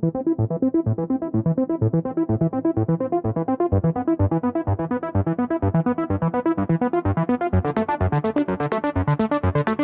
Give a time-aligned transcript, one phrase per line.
[0.00, 1.27] Thank you.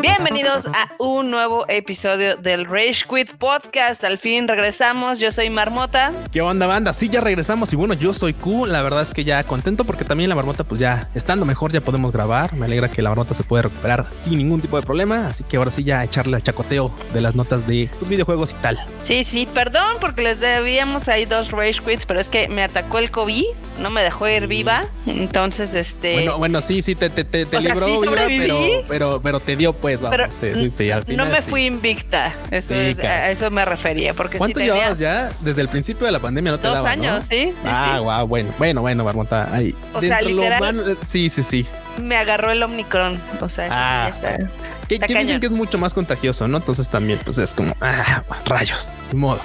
[0.05, 4.05] Bienvenidos a un nuevo episodio del Rage Quit Podcast.
[4.05, 5.19] Al fin regresamos.
[5.19, 6.13] Yo soy Marmota.
[6.31, 6.93] ¿Qué onda, banda?
[6.93, 7.73] Sí, ya regresamos.
[7.73, 8.67] Y bueno, yo soy Q.
[8.67, 11.81] La verdad es que ya contento porque también la marmota, pues ya estando mejor, ya
[11.81, 12.53] podemos grabar.
[12.53, 15.29] Me alegra que la marmota se puede recuperar sin ningún tipo de problema.
[15.29, 18.57] Así que ahora sí, ya echarle al chacoteo de las notas de los videojuegos y
[18.57, 18.79] tal.
[19.01, 22.99] Sí, sí, perdón porque les debíamos ahí dos Rage Quits, pero es que me atacó
[22.99, 23.47] el COVID,
[23.79, 24.85] no me dejó ir viva.
[25.07, 26.13] Entonces, este.
[26.13, 28.47] Bueno, bueno, sí, sí, te, te, te, te sea, libró, sí viva, sobreviví.
[28.47, 30.17] pero, pero, pero te dio, pues, vamos.
[30.17, 31.51] Pero te- sí, sí, al no me sí.
[31.51, 32.33] fui invicta.
[32.51, 34.13] Eso Sí, es- a eso me refería.
[34.15, 35.31] Porque ¿Cuánto tenía llevabas ya?
[35.41, 37.21] Desde el principio de la pandemia no te dos daba, años, ¿no?
[37.23, 37.47] ¿sí?
[37.51, 38.05] sí, ah, sí.
[38.05, 39.49] wow, bueno, bueno, bueno, Marmota.
[39.53, 39.75] Ahí.
[39.93, 41.67] O sea, Dentro de lo literal- humano, sí, sí, sí.
[42.01, 43.21] Me agarró el Omicron.
[43.41, 44.51] O sea, eso Ah, sí está-
[44.89, 46.59] Que, Está que dicen que es mucho más contagioso, ¿no?
[46.59, 49.41] Entonces también, pues es como, ah, rayos, ni modo.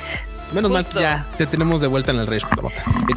[0.51, 0.97] Menos mal Justo.
[0.99, 2.71] que ya te tenemos de vuelta en el chingón.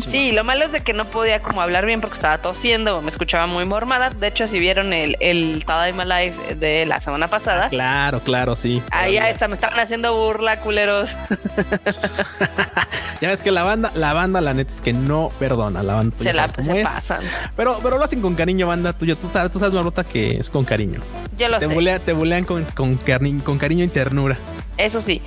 [0.06, 3.08] Sí, lo malo es de que no podía como hablar bien porque estaba tosiendo, me
[3.08, 4.10] escuchaba muy mormada.
[4.10, 8.82] De hecho, si vieron el, el Tadaima Live de la semana pasada, Claro, claro, sí.
[8.90, 11.16] ahí está, me estaban haciendo burla, culeros.
[13.20, 15.84] Ya ves que la banda, la banda, la neta es que no perdona.
[15.84, 17.20] La banda, se la se pasan.
[17.56, 18.92] Pero, pero lo hacen con cariño, banda.
[18.94, 21.00] Tú, ya- tú sabes, tú sabes, que es con cariño.
[21.38, 24.36] Yo lo Te, sé, bulea- te bulean con, con, cariño, con cariño y ternura.
[24.76, 25.22] eso sí.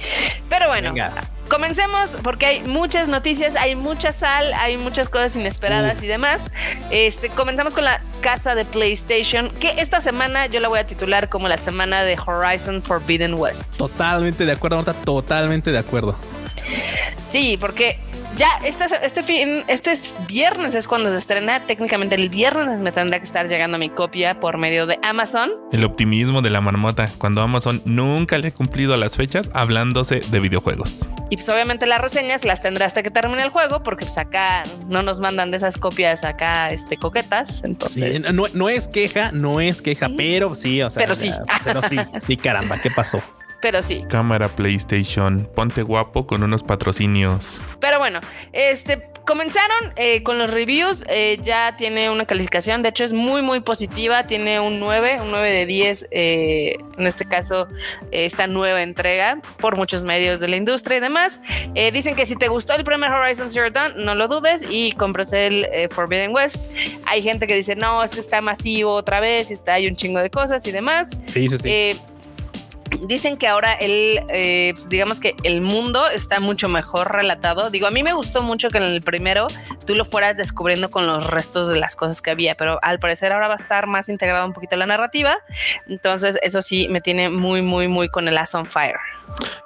[0.49, 1.13] Pero bueno, Venga.
[1.49, 6.51] Comencemos porque hay muchas noticias, hay mucha sal, hay muchas cosas inesperadas y demás.
[6.91, 11.29] Este, comenzamos con la casa de PlayStation, que esta semana yo la voy a titular
[11.29, 13.77] como la semana de Horizon Forbidden West.
[13.77, 14.99] Totalmente de acuerdo, Marmota.
[15.05, 16.17] Totalmente de acuerdo.
[17.31, 17.99] Sí, porque
[18.37, 21.65] ya este, este fin, este es viernes es cuando se estrena.
[21.65, 25.51] Técnicamente el viernes me tendrá que estar llegando mi copia por medio de Amazon.
[25.71, 30.19] El optimismo de la marmota cuando Amazon nunca le ha cumplido a las fechas hablándose
[30.19, 31.07] de videojuegos.
[31.29, 34.63] Y pues obviamente las reseñas las tendré hasta que termine el juego, porque pues acá
[34.87, 37.57] no nos mandan de esas copias acá este coquetas.
[37.57, 41.29] Sí, Entonces, no, no es queja, no es queja, pero sí, o sea, Pero sí.
[41.29, 43.21] ya, pero sí, sí, caramba, ¿qué pasó?
[43.65, 44.03] Pero sí.
[44.07, 47.59] Cámara PlayStation, ponte guapo con unos patrocinios.
[47.79, 48.19] Pero bueno,
[48.53, 51.03] este comenzaron eh, con los reviews.
[51.09, 52.83] eh, ya tiene una calificación.
[52.83, 54.27] De hecho, es muy, muy positiva.
[54.27, 56.07] Tiene un 9, un 9 de 10.
[56.11, 57.67] eh, en este caso,
[58.11, 61.39] eh, esta nueva entrega por muchos medios de la industria y demás.
[61.73, 64.91] Eh, dicen que si te gustó el primer Horizon Zero Dawn, no lo dudes y
[64.91, 66.57] compres el eh, Forbidden West.
[67.07, 69.95] Hay gente que dice, no, es que está masivo otra vez, y está, hay un
[69.95, 71.09] chingo de cosas y demás.
[71.33, 71.99] Sí, sí, sí.
[73.07, 77.69] Dicen que ahora el, eh, pues, digamos que el mundo está mucho mejor relatado.
[77.69, 79.47] Digo, a mí me gustó mucho que en el primero
[79.85, 83.33] tú lo fueras descubriendo con los restos de las cosas que había, pero al parecer
[83.33, 85.37] ahora va a estar más integrada un poquito la narrativa.
[85.87, 88.99] Entonces, eso sí me tiene muy, muy, muy con el Ass on Fire.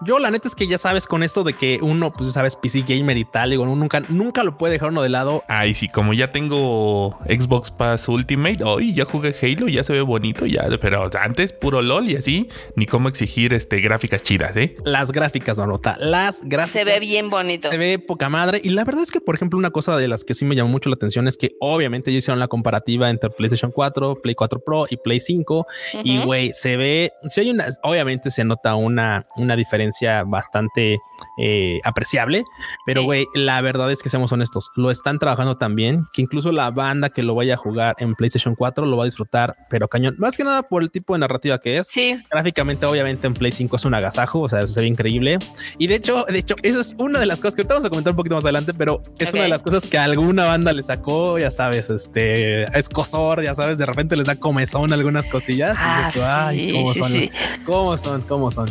[0.02, 2.84] Yo la neta es que ya sabes con esto de que uno, pues sabes, PC
[2.88, 5.44] gamer y tal, digo, uno nunca, nunca lo puede dejar uno de lado.
[5.48, 10.02] Ay, sí, como ya tengo Xbox Pass Ultimate, hoy ya jugué Halo, ya se ve
[10.02, 14.76] bonito, ya, pero antes puro LOL y así, ni cómo exigir este gráficas chidas, ¿eh?
[14.86, 16.70] Las gráficas, Marmota, las gráficas.
[16.72, 17.70] Se ve bien bonito.
[17.70, 18.62] Se ve poca madre.
[18.64, 20.70] Y la verdad es que, por ejemplo, una cosa de las que sí me llamó
[20.70, 24.60] mucho la atención es que obviamente ya hicieron la comparativa entre PlayStation 4, Play 4
[24.62, 25.66] Pro y Play 5.
[26.04, 31.00] Y güey, se ve, si hay una, obviamente se nota una, una diferencia bastante
[31.38, 32.44] eh, apreciable,
[32.86, 33.06] pero Sí.
[33.06, 36.70] güey, la verdad es que seamos honestos, lo están trabajando tan bien que incluso la
[36.72, 40.16] banda que lo vaya a jugar en PlayStation 4 lo va a disfrutar, pero cañón,
[40.18, 41.88] más que nada por el tipo de narrativa que es.
[41.88, 45.38] Sí, Gráficamente, obviamente, en Play 5 es un agasajo, o sea, se ve increíble.
[45.78, 47.90] Y de hecho, de hecho, eso es una de las cosas que ahorita vamos a
[47.90, 49.34] comentar un poquito más adelante, pero es Ok.
[49.36, 53.78] una de las cosas que alguna banda le sacó, ya sabes, este escosor, ya sabes,
[53.78, 55.76] de repente les da comezón algunas cosillas.
[55.78, 57.12] y Ah, dices tú, "Ay, sí, ¿cómo sí, son?
[57.12, 57.32] sí.
[57.66, 58.22] ¿Cómo son?
[58.22, 58.70] ¿Cómo son?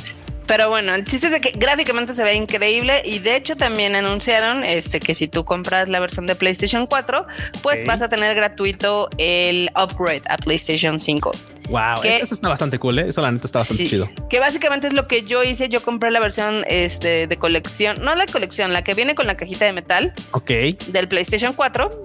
[0.49, 3.95] Pero bueno, el chiste es de que gráficamente se ve increíble y de hecho también
[3.95, 7.27] anunciaron este que si tú compras la versión de PlayStation 4,
[7.63, 11.33] pues vas a tener gratuito el upgrade a PlayStation 5.
[11.69, 13.09] Wow, eso está bastante cool, ¿eh?
[13.11, 14.09] Eso la neta está bastante Sí, chido.
[14.31, 15.69] Que básicamente es lo que yo hice.
[15.69, 19.37] Yo compré la versión este, de colección, no la colección, la que viene con la
[19.37, 20.51] cajita de metal Ok.
[20.87, 22.05] del PlayStation 4.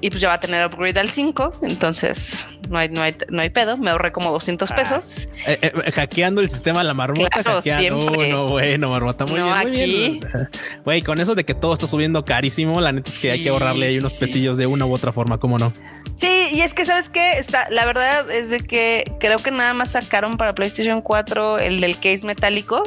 [0.00, 1.60] Y pues ya va a tener upgrade al 5.
[1.62, 3.76] Entonces no hay, no hay, no hay pedo.
[3.76, 5.28] Me ahorré como 200 Ah, pesos.
[5.46, 7.42] Eh, eh, hackeando el sistema la marmota.
[7.42, 8.00] Claro, hackeando.
[8.02, 8.28] siempre.
[8.30, 9.26] No, bueno, marmota.
[9.26, 9.90] Muy No, bien, muy aquí.
[10.20, 10.20] bien.
[10.84, 13.48] Güey, con eso de que todo está subiendo carísimo, la neta es que hay que
[13.48, 14.20] ahorrarle ahí unos sí.
[14.20, 15.72] pesillos de una u otra forma, ¿cómo no?
[16.16, 19.72] Sí, y es que sabes qué, está, la verdad es de que creo que nada
[19.72, 22.82] más sacaron para PlayStation 4 el del case metálico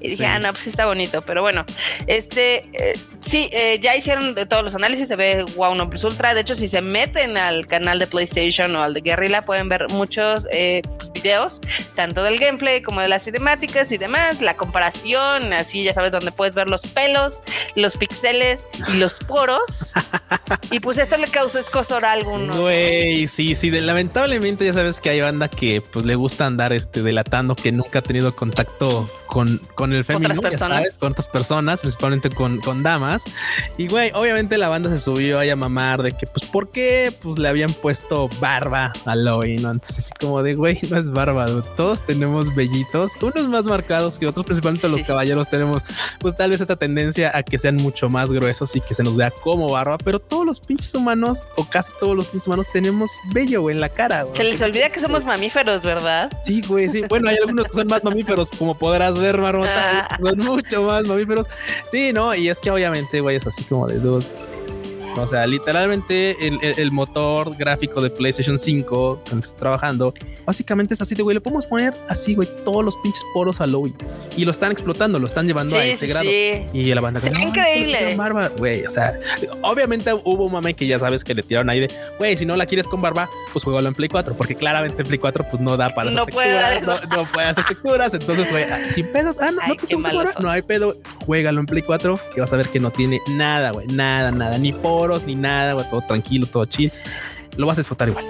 [0.00, 0.24] y dije, Sí.
[0.24, 1.66] ah, no, pues sí está bonito, pero bueno,
[2.06, 6.32] este, eh, sí, ya hicieron de todos los análisis, se ve wow, no plus ultra,
[6.32, 9.88] de hecho si se meten al canal de PlayStation o al de Guerrilla pueden ver
[9.90, 11.60] muchos eh, pues, videos,
[11.94, 16.32] tanto del gameplay como de las cinemáticas y demás, la comparación, así ya sabes, donde
[16.32, 17.42] puedes ver los pelos,
[17.74, 18.60] los pixeles
[18.92, 19.92] y los poros.
[20.70, 22.60] y pues esto le causó escosor a alguno.
[22.60, 27.02] Güey, sí, sí, lamentablemente ya sabes que hay banda que pues le gusta andar este
[27.02, 31.80] delatando que nunca ha tenido contacto con, con el femenino, otras personas, con otras personas,
[31.80, 33.24] principalmente con, con damas.
[33.78, 37.12] Y güey, obviamente la banda se subió ahí a mamar de que pues por qué
[37.22, 39.70] pues le habían puesto barba a Loy, ¿no?
[39.70, 41.46] Entonces así como de güey, no es barba,
[41.76, 45.82] todos tenemos vellitos, unos más marcados que otros, principalmente los caballeros tenemos
[46.18, 49.16] pues tal vez esta tendencia a que sean mucho más gruesos y que se nos
[49.16, 53.10] vea como barba, pero todos los pinches humanos o casi todos los pinches humanos tenemos
[53.32, 54.26] vello en la cara.
[54.34, 56.30] Se les olvida que somos mamíferos, ¿verdad?
[56.44, 57.02] Sí, güey, sí.
[57.08, 60.06] Bueno, hay algunos que son más mamíferos, como podrás ver, Marmota.
[60.10, 60.18] Ah.
[60.22, 61.46] son mucho más mamíferos.
[61.90, 64.49] Sí, no, y es que obviamente, güey, es así como de dude
[65.16, 70.14] o sea, literalmente el, motor gráfico de PlayStation 5 con el que estoy trabajando,
[70.44, 71.34] básicamente es así de güey.
[71.34, 73.94] Le podemos poner así, güey, todos los pinches poros a Lowy
[74.36, 76.28] y lo están explotando, lo están llevando a ese grado.
[76.28, 78.16] Y la banda, es increíble.
[78.56, 79.18] Güey, o sea,
[79.62, 82.56] obviamente hubo un mame que ya sabes que le tiraron ahí de güey, si no
[82.56, 85.60] la quieres con barba, pues juégalo en Play 4, porque claramente en Play 4 pues
[85.60, 88.14] no da para no puede texturas, no, puede hacer texturas.
[88.14, 92.20] Entonces, güey, ah, sin pedos, ah, no, no, no hay pedo, juégalo en Play 4
[92.36, 95.88] y vas a ver que no tiene nada, güey, nada, nada, ni por ni nada,
[95.88, 96.92] todo tranquilo, todo chill.
[97.56, 98.24] Lo vas a disfrutar igual.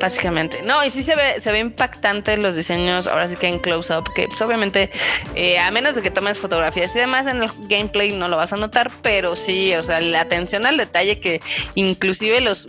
[0.00, 0.62] Básicamente.
[0.62, 3.96] No, y sí se ve, se ve impactante los diseños, ahora sí que en close
[3.96, 4.90] up, que pues obviamente,
[5.34, 8.52] eh, a menos de que tomes fotografías y demás en el gameplay no lo vas
[8.52, 11.40] a notar, pero sí, o sea, la atención al detalle que
[11.74, 12.68] inclusive los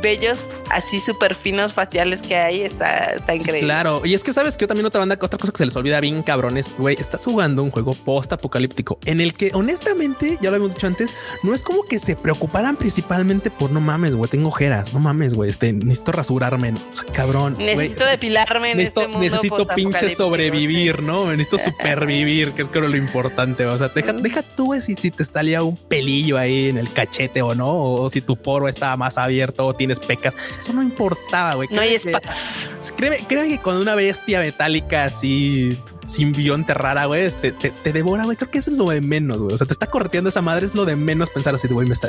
[0.00, 3.60] bellos, así súper finos faciales que hay, está, está increíble.
[3.60, 6.00] claro, y es que sabes que también otra banda, otra cosa que se les olvida
[6.00, 10.56] bien, cabrones, güey, estás jugando un juego post apocalíptico en el que honestamente, ya lo
[10.56, 11.10] habíamos dicho antes,
[11.42, 15.34] no es como que se preocuparan principalmente por no mames, güey, tengo ojeras, no mames,
[15.34, 17.56] güey, este, necesito rasurarme, o sea, cabrón.
[17.58, 21.26] Necesito depilarme en necesito, este mundo Necesito pinche sobrevivir, ¿no?
[21.26, 25.62] Necesito supervivir, que creo lo importante, o sea, deja, deja tú si, si te salía
[25.62, 29.66] un pelillo ahí en el cachete o no, o si tu poro estaba más abierto
[29.66, 30.34] o tiene pecas.
[30.58, 31.68] Eso no importaba, güey.
[31.72, 32.70] No hay espacio.
[32.96, 35.76] Créeme, que cuando una bestia metálica así,
[36.06, 38.36] simbionte rara, güey, te, te, devora, güey.
[38.36, 39.54] Creo que eso es lo de menos, güey.
[39.54, 41.88] O sea, te está correteando esa madre, es lo de menos pensar así de, güey,
[41.88, 42.08] me está,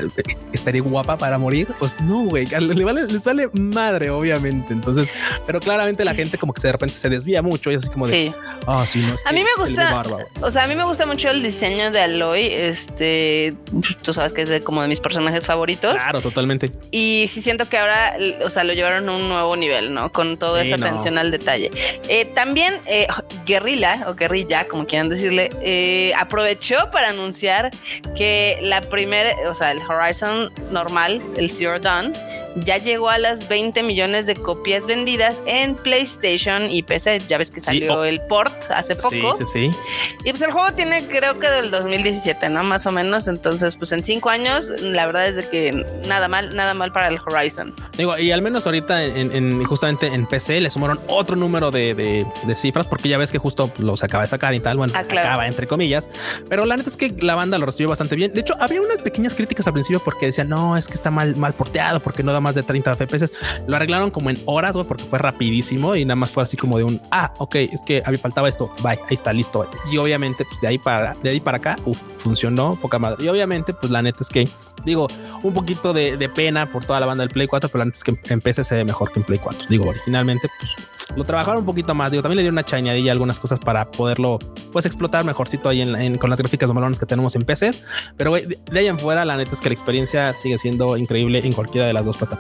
[0.54, 1.68] estaría guapa para morir.
[1.80, 2.46] Pues no, güey.
[2.46, 4.74] Les vale, les vale madre, obviamente.
[4.74, 5.10] Entonces,
[5.46, 8.08] pero claramente la gente como que de repente se desvía mucho y es así como
[8.08, 8.34] de,
[8.68, 9.16] ah, sí, no.
[9.26, 10.04] a mí me gusta,
[10.42, 12.48] o sea, a mí me gusta mucho el diseño de Aloy.
[12.48, 13.56] Este,
[14.02, 15.94] tú sabes que es de, como de mis personajes favoritos.
[15.94, 16.72] Claro, totalmente.
[16.92, 18.16] Y sí siento que ahora,
[18.46, 20.12] o sea, lo llevaron a un nuevo nivel, ¿no?
[20.12, 21.72] Con toda esa atención al detalle.
[22.08, 23.08] Eh, también eh,
[23.46, 27.72] Guerrilla, o Guerrilla, como quieran decirle, eh, aprovechó para anunciar
[28.16, 32.14] que la primera, o sea, el Horizon normal, el Zero Dawn,
[32.56, 37.20] ya llegó a las 20 millones de copias vendidas en PlayStation y PC.
[37.28, 39.38] Ya ves que salió el port hace poco.
[39.38, 39.78] Sí, sí, sí.
[40.26, 42.64] Y pues el juego tiene, creo que del 2017, ¿no?
[42.64, 43.28] Más o menos.
[43.28, 47.08] Entonces, pues en cinco años, la verdad es de que nada mal, nada mal para
[47.08, 47.74] el Horizon.
[47.98, 52.26] Digo, y al menos ahorita en, justamente en PC le sumaron otro número de,
[52.56, 54.78] cifras porque ya ves que justo los acaba de sacar y tal.
[54.78, 56.10] Bueno, ah, acaba entre comillas.
[56.50, 58.34] Pero la neta es que la banda lo recibió bastante bien.
[58.34, 61.36] De hecho, había unas pequeñas críticas al principio porque decían, no, es que está mal,
[61.38, 63.32] mal porteado, porque no da más de 30 FPS.
[63.68, 66.78] Lo arreglaron como en horas, güey, porque fue rapidísimo y nada más fue así como
[66.78, 69.70] de un, ah, ok, es que a mí faltaba esto, bye, ahí está, listo.
[69.92, 73.26] Y obviamente, pues de ahí para, de ahí para acá, uff, funcionó, poca madre.
[73.26, 74.48] Y obviamente, pues la neta es que,
[74.86, 75.08] digo,
[75.44, 78.42] un poquito de, pena por toda la banda del Play 4, pero antes que en
[78.42, 79.68] PC se ve mejor que en Play 4.
[79.70, 80.76] Digo, originalmente, pues
[81.16, 82.12] lo trabajaron un poquito más.
[82.12, 84.40] Digo, también le dieron una chañadilla algunas cosas para poderlo,
[84.72, 87.82] pues, explotar mejorcito ahí en, con las gráficas malones que tenemos en PCs.
[88.18, 91.42] Pero, güey, de ahí en fuera, la neta es que la experiencia sigue siendo increíble
[91.44, 92.31] en cualquiera de las dos plataformas.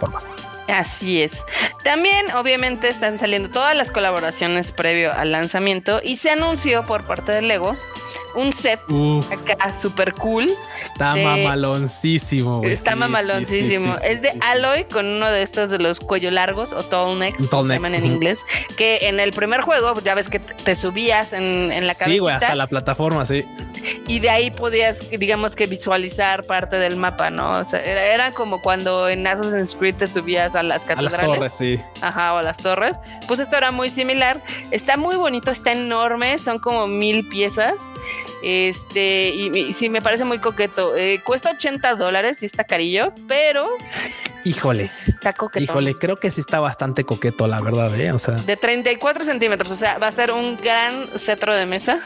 [0.68, 1.44] Así es.
[1.84, 7.32] También, obviamente, están saliendo todas las colaboraciones previo al lanzamiento y se anunció por parte
[7.32, 7.76] de Lego
[8.36, 8.80] un set
[9.32, 10.50] acá súper cool.
[10.84, 12.62] Está mamaloncísimo.
[12.64, 13.96] Está mamaloncísimo.
[14.04, 17.68] es de Aloy con uno de estos de los cuello largos o tall necks, como
[17.68, 18.40] se llaman en inglés.
[18.78, 22.12] Que en el primer juego, ya ves que te subías en, en la cabecita.
[22.12, 23.46] Sí, güey, hasta la plataforma, sí.
[24.08, 27.52] Y de ahí podías, digamos que visualizar parte del mapa, ¿no?
[27.52, 31.14] O sea, era, como cuando en Assassin's Creed te subías a las catedrales.
[31.14, 31.80] A las torres, sí.
[32.02, 32.98] Ajá, o a las torres.
[33.28, 34.42] Pues esto era muy similar.
[34.70, 37.76] Está muy bonito, está enorme, son como mil piezas.
[38.44, 40.96] Este, y, y sí, me parece muy coqueto.
[40.96, 43.68] Eh, cuesta 80 dólares y está carillo, pero
[44.44, 44.84] Híjole.
[44.86, 45.64] está coqueto.
[45.64, 48.12] Híjole, creo que sí está bastante coqueto, la verdad, ¿eh?
[48.12, 52.00] O sea, De 34 centímetros, o sea, va a ser un gran cetro de mesa.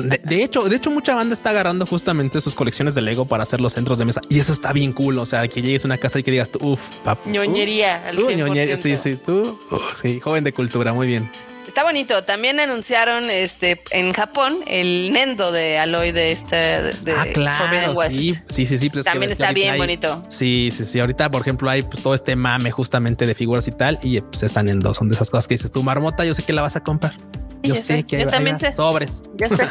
[0.00, 3.42] de, de hecho, de hecho, mucha banda está agarrando justamente sus colecciones de Lego para
[3.42, 5.18] hacer los centros de mesa y eso está bien cool.
[5.18, 7.28] O sea, que llegues a una casa y que digas, tú, uff, papu.
[7.28, 8.36] Ñoñería al Tú, 100%.
[8.46, 9.58] ñoñe- sí, sí, tú,
[10.00, 11.28] sí, joven de cultura, muy bien.
[11.68, 12.24] Está bonito.
[12.24, 17.92] También anunciaron este en Japón el Nendo de Aloy de este de ah, Forbidden claro,
[17.92, 18.16] West.
[18.16, 18.88] sí, sí, sí, sí.
[18.90, 20.24] pues También que está bien hay- bonito.
[20.28, 20.98] Sí, sí, sí.
[20.98, 24.42] Ahorita, por ejemplo, hay pues todo este mame justamente de figuras y tal, y pues
[24.42, 24.96] están en dos.
[24.96, 27.12] Son de esas cosas que dices tú, marmota, yo sé que la vas a comprar.
[27.62, 28.72] Yo, yo sé, sé, que yo hay, también hay sé.
[28.72, 29.22] sobres.
[29.36, 29.68] Yo sé.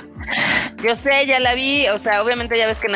[0.83, 1.87] Yo sé, ya la vi.
[1.87, 2.87] O sea, obviamente ya ves que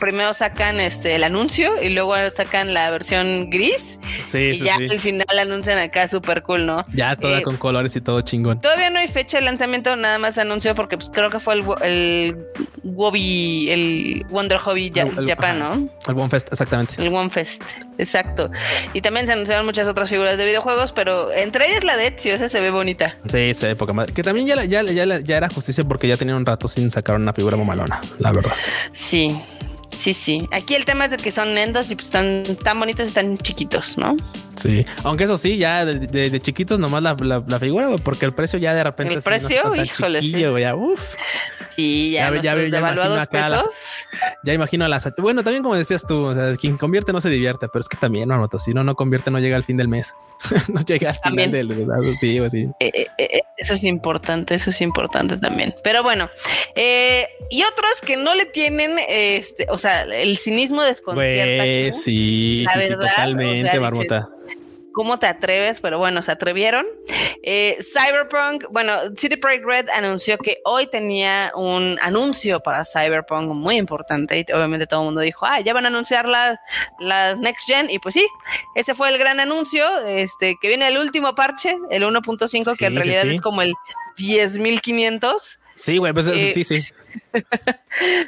[0.00, 3.98] primero sacan este el anuncio y luego sacan la versión gris.
[4.26, 4.86] Sí, y sí, ya sí.
[4.90, 6.84] al final anuncian acá súper cool, ¿no?
[6.94, 8.60] Ya toda Eh, con colores y todo chingón.
[8.60, 11.64] Todavía no hay fecha de lanzamiento, nada más anunció porque pues, creo que fue el,
[11.82, 12.36] el
[12.82, 15.76] Wobby, el Wonder Hobby Ja- El- el- Japan, ajá.
[15.76, 15.88] ¿no?
[16.08, 16.94] El One Fest, exactamente.
[16.98, 17.62] El One Fest,
[17.98, 18.50] exacto.
[18.94, 22.34] Y también se anunciaron muchas otras figuras de videojuegos, pero entre ellas la de Ezio,
[22.34, 23.18] esa se ve bonita.
[23.28, 24.12] Sí, esa época madre.
[24.12, 28.00] Que también ya, era justicia porque ya tenían un rato sin sacar una figura mamalona,
[28.18, 28.52] la verdad.
[28.92, 29.36] Sí,
[29.96, 30.48] sí, sí.
[30.52, 33.38] Aquí el tema es de que son nendos y pues están tan bonitos y tan
[33.38, 34.16] chiquitos, ¿no?
[34.58, 38.26] Sí, aunque eso sí, ya de, de- de chiquitos nomás la, la, la figura, porque
[38.26, 39.14] el precio ya de repente.
[39.14, 39.62] ¿El no precio?
[39.62, 40.44] tan Híjole, sí.
[40.46, 41.14] güey, ya, uf.
[41.76, 44.04] Ya, Ya ya ya imagino acá las-.
[44.42, 45.08] Ya imagino a las.
[45.18, 47.96] Bueno, también como decías tú, o sea, quien convierte no se divierte, pero es que
[47.96, 50.12] también, marmota, si no, no convierte, no llega al fin del mes.
[50.68, 51.50] no llega al final También.
[51.52, 52.18] del mes.
[52.18, 52.66] Sí, güey, sí.
[52.80, 55.72] Eh, eh, eh, eso es importante, eso es importante también.
[55.84, 56.28] Pero bueno,
[56.74, 61.64] eh, y otros que no le tienen, este, o sea, el cinismo desconcierta.
[61.64, 61.92] ¿no?
[61.94, 64.28] sí, sí, sí, verdad, o totalmente, sea, dices, marmota.
[64.98, 65.78] ¿Cómo te atreves?
[65.78, 66.84] Pero bueno, se atrevieron.
[67.44, 73.78] Eh, Cyberpunk, bueno, City Project Red anunció que hoy tenía un anuncio para Cyberpunk muy
[73.78, 76.60] importante y obviamente todo el mundo dijo, ah, ya van a anunciar la,
[76.98, 78.26] la Next Gen y pues sí,
[78.74, 82.96] ese fue el gran anuncio, este, que viene el último parche, el 1.5, que en
[82.96, 83.34] realidad sí.
[83.34, 83.74] es como el
[84.16, 85.58] 10.500.
[85.78, 86.82] Sí, güey, pues Eh, sí, sí.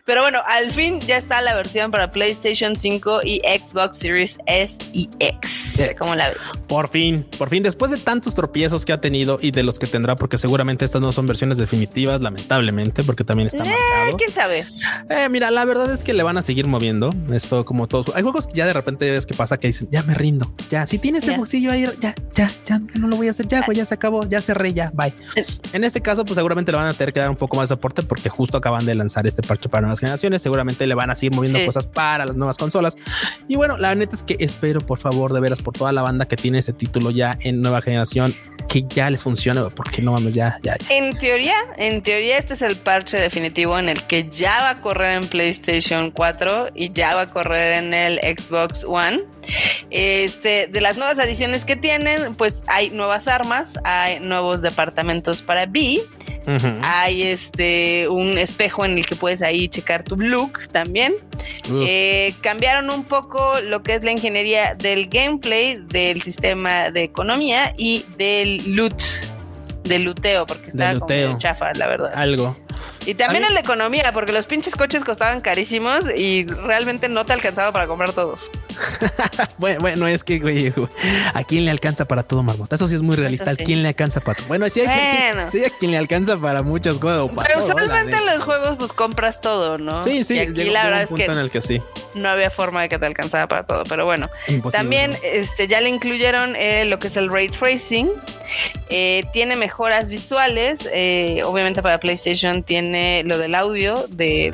[0.05, 4.79] Pero bueno, al fin ya está la versión para PlayStation 5 y Xbox Series S
[4.93, 5.79] y X.
[5.81, 5.97] X.
[5.99, 6.39] ¿Cómo la ves?
[6.69, 9.87] Por fin, por fin, después de tantos tropiezos que ha tenido y de los que
[9.87, 14.17] tendrá, porque seguramente estas no son versiones definitivas, lamentablemente, porque también está marcado.
[14.17, 14.67] ¿Quién sabe?
[15.09, 18.15] Eh, mira, la verdad es que le van a seguir moviendo esto como todos.
[18.15, 20.87] Hay juegos que ya de repente ves que pasa que dicen, ya me rindo, ya,
[20.87, 23.85] si tienes el bolsillo ahí, ya, ya, ya, no lo voy a hacer, ya, ya
[23.85, 25.13] se acabó, ya cerré, ya, bye.
[25.73, 27.75] En este caso, pues seguramente le van a tener que dar un poco más de
[27.75, 30.43] soporte porque justo acaban de lanzar este parche para nuevas generaciones.
[30.43, 31.67] Seguramente le van a seguir moviendo Sí.
[31.67, 32.97] cosas para las nuevas consolas.
[33.49, 36.27] Y bueno, la neta es que espero, por favor, de veras, por toda la banda
[36.27, 38.35] que tiene ese título ya en nueva generación,
[38.69, 40.87] que ya les funcione, porque no mames, ya, ya, ya.
[40.97, 44.81] En teoría, en teoría este es el parche definitivo en el que ya va a
[44.81, 49.21] correr en PlayStation 4 y ya va a correr en el Xbox One.
[49.91, 55.67] Este, de las nuevas adiciones que tienen, pues hay nuevas armas, hay nuevos departamentos para
[55.67, 56.01] B,
[56.83, 61.15] hay este un espejo en el que puedes ahí checar tu look también.
[61.69, 67.73] Eh, cambiaron un poco lo que es la ingeniería del gameplay, del sistema de economía
[67.77, 69.03] y del loot,
[69.85, 71.27] del luteo, porque estaba como luteo.
[71.29, 72.13] medio chafa, la verdad.
[72.15, 72.57] Algo.
[73.07, 77.25] Y también a el de economía, porque los pinches coches costaban carísimos y realmente no
[77.25, 78.51] te alcanzaba para comprar todos.
[79.59, 80.73] Bueno, bueno, es que, güey,
[81.35, 82.77] ¿a quién le alcanza para todo, Marmota?
[82.77, 83.51] Eso sí es muy realista.
[83.51, 84.49] ¿A quién le alcanza para todo?
[84.49, 85.51] Bueno, sí hay quien- Bueno.
[85.51, 87.21] sí, sí hay quien le alcanza para muchas cosas.
[87.21, 90.03] o para Pero todo, la usualmente en los juegos pues compras todo, ¿no?
[90.03, 91.83] Sí, sí, Y aquí llegó- la verdad un es que en el que sí.
[92.15, 94.29] no había forma de que te alcanzara para todo, pero bueno.
[94.49, 94.79] Imposible.
[94.79, 98.09] También este, ya le incluyeron eh, lo que es el ray tracing.
[98.89, 100.89] Eh, tiene mejoras visuales.
[100.93, 102.90] eh, obviamente para PlayStation tiene
[103.25, 104.53] lo del audio, del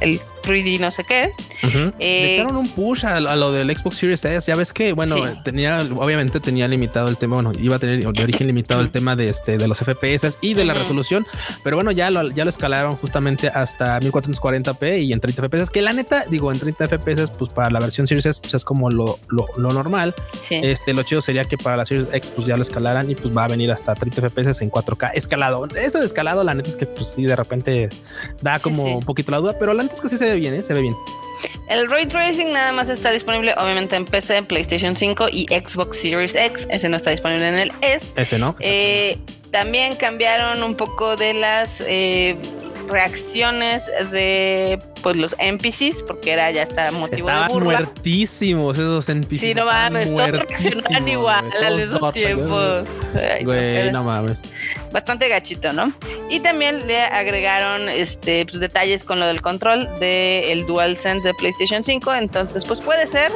[0.00, 1.32] el 3D no sé qué.
[1.62, 1.78] Ujú.
[1.78, 4.50] Le eh, echaron un push a, a lo del Xbox Series S.
[4.50, 5.22] Ya ves que, bueno, Sí.
[5.44, 9.16] tenía, obviamente tenía limitado el tema, bueno, iba a tener de origen limitado el tema
[9.16, 10.82] de este, de los FPS y de la Ujú.
[10.82, 11.26] resolución,
[11.62, 15.82] pero bueno, ya lo, ya lo escalaron justamente hasta 1440p y en 30 FPS, que
[15.82, 18.90] la neta, digo, en 30 FPS, pues para la versión Series S, pues es como
[18.90, 20.14] lo, lo, lo normal.
[20.40, 20.60] Sí.
[20.62, 23.36] Este, lo chido sería que para la Series X, pues ya lo escalaran y pues
[23.36, 25.66] va a venir hasta 30 FPS en 4K escalado.
[25.76, 27.88] Eso de escalado, la neta es que, pues sí, de repente
[28.42, 28.92] da Sí, como sí.
[28.92, 30.62] un poquito la duda, pero la neta es que sí se ve bien, ¿eh?
[30.62, 30.96] se ve bien.
[31.68, 35.98] El ray tracing nada más está disponible obviamente en PC, en PlayStation 5 y Xbox
[35.98, 36.66] Series X.
[36.68, 38.12] Ese no está disponible en el S.
[38.16, 38.56] Ese, ¿no?
[38.58, 39.18] Eh,
[39.50, 42.36] también cambiaron un poco de las eh,
[42.88, 47.78] reacciones de pues los NPCs, porque era ya está motivo Estaban de burla.
[47.80, 49.40] muertísimos esos NPCs.
[49.40, 52.88] Sí, no mames, todos reaccionaban igual a todos esos bots, tiempos.
[53.14, 54.42] Ay, no, Güey, no mames.
[54.92, 55.92] Bastante gachito, ¿no?
[56.28, 61.84] Y también le agregaron este pues, detalles con lo del control del DualSense de PlayStation
[61.84, 62.14] 5.
[62.14, 63.32] Entonces, pues puede ser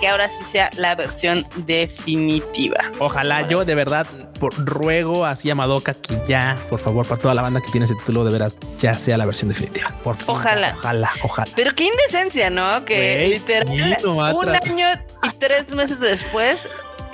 [0.00, 2.90] que ahora sí sea la versión definitiva.
[2.98, 4.06] Ojalá yo de verdad
[4.38, 7.84] por, ruego así a Madoka que ya, por favor, para toda la banda que tiene
[7.86, 9.92] ese título, de veras, ya sea la versión definitiva.
[10.02, 10.40] Por favor.
[10.40, 10.74] Ojalá.
[10.78, 11.50] Ojalá, ojalá.
[11.56, 12.84] Pero qué indecencia, ¿no?
[12.84, 14.86] Que literal un año
[15.22, 16.68] y tres meses después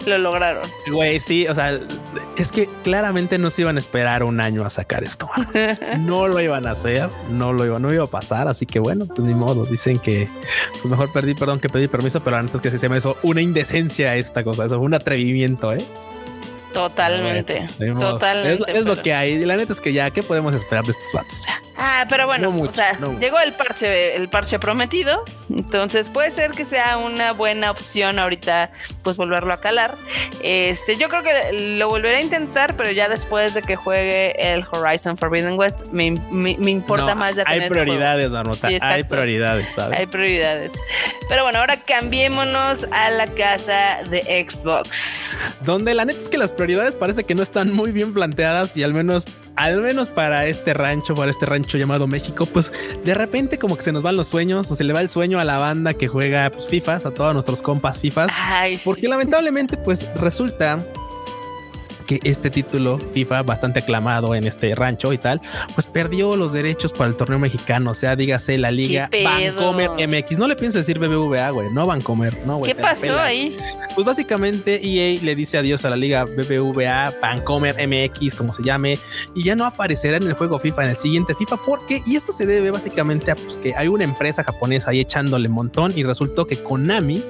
[0.07, 0.69] lo lograron.
[0.91, 1.79] Güey, sí, o sea,
[2.37, 5.29] es que claramente no se iban a esperar un año a sacar esto.
[5.99, 9.07] No lo iban a hacer, no lo iban, no iba a pasar, así que bueno,
[9.07, 9.65] pues ni modo.
[9.65, 10.29] Dicen que
[10.73, 14.15] pues mejor perdí, perdón, que pedí permiso, pero antes que se me hizo una indecencia
[14.17, 15.85] esta cosa, eso fue un atrevimiento, ¿eh?
[16.73, 17.67] Totalmente.
[17.95, 18.13] Modo.
[18.13, 18.71] Totalmente.
[18.71, 19.35] Es, es lo que hay.
[19.35, 21.47] Y la neta es que ya, ¿qué podemos esperar de estos vatos?
[21.87, 25.23] Ah, pero bueno, No mucho, o sea, no llegó el parche, el parche prometido.
[25.51, 28.71] Entonces puede ser que sea una buena opción ahorita,
[29.03, 29.95] pues volverlo a calar.
[30.43, 34.65] Este, yo creo que lo volveré a intentar, pero ya después de que juegue el
[34.71, 38.69] Horizon Forbidden West, me, me- me importa No, más ya Hay prioridades, Marmota.
[38.69, 39.99] Sí, hay prioridades, ¿sabes?
[39.99, 40.73] Hay prioridades.
[41.29, 45.37] Pero bueno, ahora cambiémonos a la casa de Xbox.
[45.61, 48.83] Donde la neta es que las prioridades parece que no están muy bien planteadas y
[48.83, 52.73] al menos, al menos para este rancho, para este rancho llamado México, pues
[53.05, 55.39] de repente como que se nos van los sueños o se le va el sueño
[55.39, 58.31] a la banda que juega pues, FIFAs, a todos nuestros compas FIFAs.
[58.35, 58.83] Ay, sí.
[58.85, 60.85] Porque lamentablemente, pues resulta
[62.07, 65.41] que este título FIFA bastante aclamado en este rancho y tal,
[65.75, 69.09] pues perdió los derechos para el torneo mexicano, o sea, dígase la liga.
[69.25, 70.39] Vancomer MX.
[70.39, 72.73] No le pienso decir BBVA, güey, no Vancomer, no, güey.
[72.73, 73.57] ¿Qué pasó ahí?
[73.95, 78.99] Pues básicamente EA le dice adiós a la liga BBVA, Vancomer MX, como se llame,
[79.35, 82.33] y ya no aparecerá en el juego FIFA, en el siguiente FIFA, porque, y esto
[82.33, 86.47] se debe básicamente a pues, que hay una empresa japonesa ahí echándole montón y resultó
[86.47, 87.23] que Konami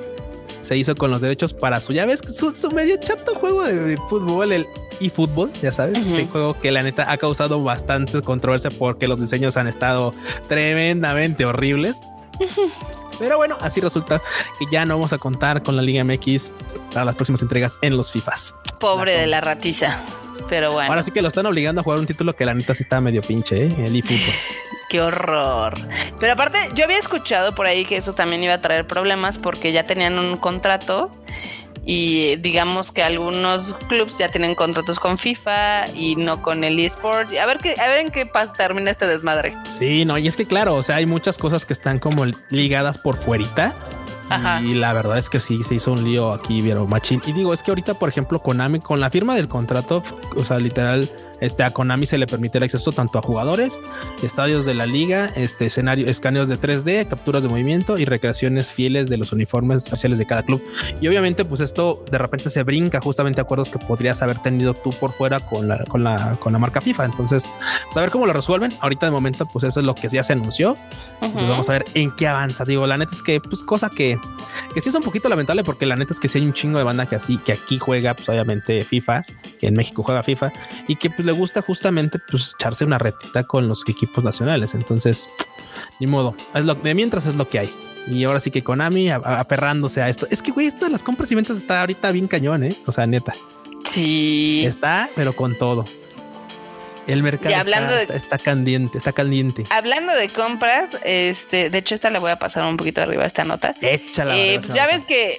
[0.64, 3.78] se hizo con los derechos para su, ya ves, su, su medio chato juego de,
[3.78, 4.66] de fútbol, el
[5.00, 6.14] eFootball, ya sabes, Ujú.
[6.16, 10.14] ese juego que la neta ha causado bastante controversia porque los diseños han estado
[10.48, 11.98] tremendamente horribles.
[13.18, 14.20] Pero bueno, así resulta
[14.58, 16.50] que ya no vamos a contar con la Liga MX
[16.92, 18.56] para las próximas entregas en los FIFAs.
[18.80, 20.02] Pobre La de la ratiza.
[20.48, 22.74] Pero bueno, Ahora sí que lo están obligando a jugar un título que la neta
[22.74, 23.74] sí está medio pinche, ¿eh?
[23.78, 24.34] el eFootball.
[24.88, 25.74] qué horror.
[26.20, 29.72] Pero aparte, yo había escuchado por ahí que eso también iba a traer problemas porque
[29.72, 31.10] ya tenían un contrato
[31.86, 37.30] y digamos que algunos clubs ya tienen contratos con FIFA y no con el eSport.
[37.36, 39.54] A ver qué, a ver en qué termina este desmadre.
[39.68, 42.98] Sí, no, y es que claro, o sea, hay muchas cosas que están como ligadas
[42.98, 43.74] por fuerita.
[44.30, 44.62] Ajá.
[44.62, 47.20] Y la verdad es que sí, se hizo un lío aquí, vieron, machín.
[47.26, 50.02] Y digo, es que ahorita, por ejemplo, Konami, con la firma del contrato,
[50.34, 53.80] o sea, literal, este, a Konami se le permite el acceso tanto a jugadores,
[54.22, 59.08] estadios de la liga, este, escenario, escaneos de 3D, capturas de movimiento y recreaciones fieles
[59.08, 60.62] de los uniformes oficiales de cada club.
[61.00, 64.90] Y obviamente, pues esto de repente se brinca justamente acuerdos que podrías haber tenido tú
[64.90, 67.04] por fuera con la, con la, con la marca FIFA.
[67.06, 67.44] Entonces,
[67.84, 68.74] pues, a ver cómo lo resuelven.
[68.80, 70.76] Ahorita de momento, pues eso es lo que ya se anunció.
[71.20, 71.48] Pues Ujú.
[71.48, 72.64] vamos a ver en qué avanza.
[72.64, 74.18] Digo, la neta es que, pues, cosa que,
[74.74, 76.78] que sí es un poquito lamentable porque la neta es que sí hay un chingo
[76.78, 79.24] de banda que así, que aquí juega, pues, obviamente FIFA,
[79.58, 80.52] que en México juega FIFA
[80.88, 84.74] y que pues le gusta justamente, pues, echarse una retita con los equipos nacionales.
[84.74, 85.28] Entonces,
[86.00, 86.36] ni modo.
[86.54, 87.70] Es lo, de mientras es lo que hay.
[88.06, 90.26] Y ahora sí que Konami a- a- aferrándose a esto.
[90.30, 92.76] Es que, güey, esto de las compras y ventas está ahorita bien cañón, ¿eh?
[92.86, 93.34] O sea, neta.
[93.90, 94.62] Sí.
[94.66, 95.84] Está, pero con todo.
[97.06, 99.66] El mercado Y hablando está, de- está, caliente, está caliente.
[99.70, 103.44] Hablando de compras, este, de hecho esta le voy a pasar un poquito arriba esta
[103.44, 103.74] nota.
[103.82, 104.34] Échala.
[104.38, 105.38] Eh, ya ves que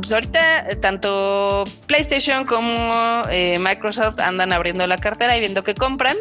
[0.00, 5.74] pues ahorita eh, tanto PlayStation como eh, Microsoft andan abriendo la cartera y viendo qué
[5.74, 6.16] compran.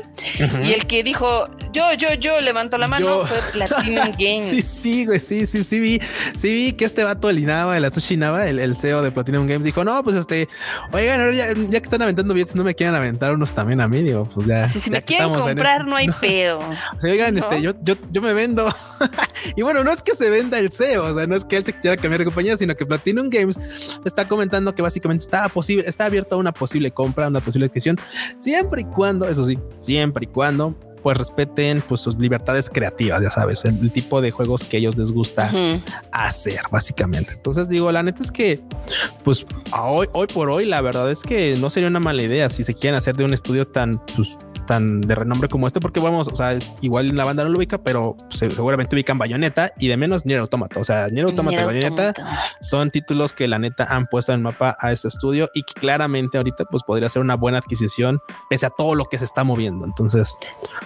[0.63, 3.25] Y el que dijo yo, yo, yo levantó la mano Yo.
[3.25, 4.49] fue Platinum Games.
[4.49, 5.99] Sí, sí, güey, sí, sí, sí vi,
[6.35, 9.45] sí vi que este vato, el Inaba, el Atsushi Inaba, el, el CEO de Platinum
[9.47, 10.47] Games, dijo, no, pues este,
[10.91, 13.87] oigan, ahora ya, ya que están aventando billetes, no me quieren aventar unos también a
[13.87, 14.69] mí, digo, pues ya.
[14.69, 16.59] Si, si ya me quieren comprar, no hay pedo.
[16.59, 17.41] O sea, oigan, ¿no?
[17.41, 18.67] este, yo, yo, yo me vendo.
[19.55, 21.65] y bueno, no es que se venda el CEO, o sea, no es que él
[21.65, 23.57] se quiera cambiar de compañía, sino que Platinum Games
[24.05, 27.99] está comentando que básicamente está posible, está abierto a una posible compra, una posible adquisición,
[28.37, 33.29] siempre y cuando, eso sí, siempre y cuando pues respeten pues sus libertades creativas, ya
[33.29, 35.51] sabes, el, el tipo de juegos que a ellos les gusta
[36.11, 37.33] hacer, básicamente.
[37.33, 38.61] Entonces digo, la neta es que,
[39.23, 39.45] pues
[39.77, 42.73] hoy, hoy por hoy, la verdad es que no sería una mala idea si se
[42.73, 46.35] quieren hacer de un estudio tan, pues, tan de renombre como este, porque vamos, o
[46.35, 50.39] sea, igual la banda no lo ubica, pero seguramente ubican Bayonetta y de menos Nier
[50.39, 50.79] Automata.
[50.79, 52.13] O sea, Nier Automata y Bayonetta
[52.61, 55.73] son títulos que la neta han puesto en el mapa a este estudio y que
[55.73, 59.43] claramente ahorita pues podría ser una buena adquisición pese a todo lo que se está
[59.43, 59.85] moviendo.
[59.85, 60.33] Entonces,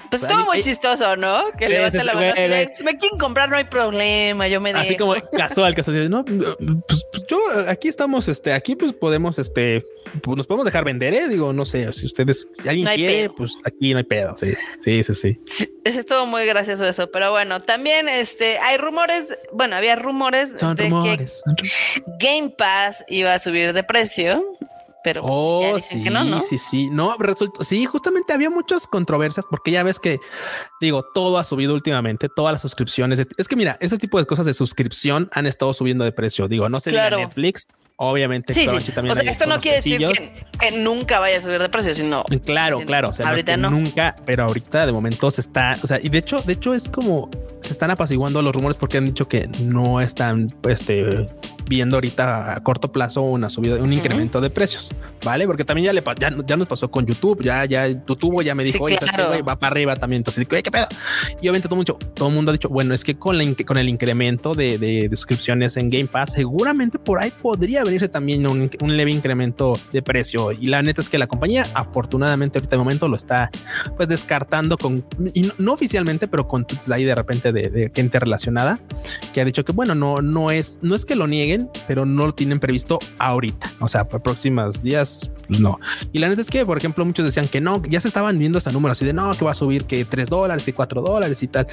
[0.09, 1.51] pues, estuvo muy chistoso, ¿no?
[1.57, 2.33] Que levanta la mano.
[2.75, 4.47] Si me quieren comprar, no hay problema.
[4.47, 9.39] Yo me Así como casual dice, no, pues, yo aquí estamos, este, aquí pues podemos,
[9.39, 9.85] este,
[10.21, 11.27] pues nos podemos dejar vender, ¿eh?
[11.27, 14.35] Digo, no sé, si ustedes, si alguien quiere, pues aquí no hay pedo.
[14.37, 15.41] Sí, sí, sí, sí.
[15.45, 20.53] sí es estuvo muy gracioso eso, pero bueno, también este, hay rumores, bueno, había rumores
[20.53, 21.25] de que
[22.19, 24.43] Game Pass iba a subir de precio
[25.03, 26.41] pero oh, sí, que no, ¿no?
[26.41, 30.19] Sí, sí, no, resulta, sí, justamente había muchas controversias porque ya ves que
[30.81, 33.25] digo, todo ha subido últimamente, todas las suscripciones.
[33.37, 36.47] Es que mira, ese tipo de cosas de suscripción han estado subiendo de precio.
[36.47, 37.67] Digo, no sé Netflix,
[37.99, 39.99] Obviamente, sí, También o sea, esto no quiere decir
[40.59, 43.09] que, nunca vaya a subir de precio, sino claro, claro.
[43.09, 46.19] O sea, ahorita no, nunca, pero ahorita de momento se está, o sea, y de
[46.19, 49.99] hecho, de hecho es como se están apaciguando los rumores porque han dicho que no
[49.99, 51.25] están, este,
[51.67, 54.91] viendo ahorita a corto plazo una subida, un incremento de precios,
[55.23, 55.45] ¿vale?
[55.45, 58.63] Porque también ya le ya, ya nos pasó con YouTube, ya, ya YouTube ya me
[58.63, 58.97] dijo, oye,
[59.47, 60.21] va para arriba también.
[60.21, 60.87] Entonces, ¿qué pedo?
[61.41, 63.77] Y obviamente todo mucho, todo el mundo ha dicho, bueno, es que con, la, con
[63.77, 68.69] el incremento de, de, suscripciones en Game Pass, seguramente por ahí podría venirse también un,
[68.79, 70.51] un, leve incremento de precio.
[70.51, 73.49] Y la neta es que la compañía, afortunadamente, ahorita de momento lo está
[73.95, 78.19] pues descartando con, y no, oficialmente, pero con tweets ahí de repente de, de gente
[78.19, 78.79] relacionada
[79.33, 81.27] que ha dicho que, bueno, no, no es, no es que lo
[81.57, 83.71] nieguen pero no lo tienen previsto ahorita.
[83.79, 85.79] O sea, para próximos días, pues no.
[86.13, 88.57] Y la neta es que, por ejemplo, muchos decían que no, ya se estaban viendo
[88.57, 91.41] hasta números así de no, que va a subir que 3 dólares y 4 dólares
[91.43, 91.67] y tal.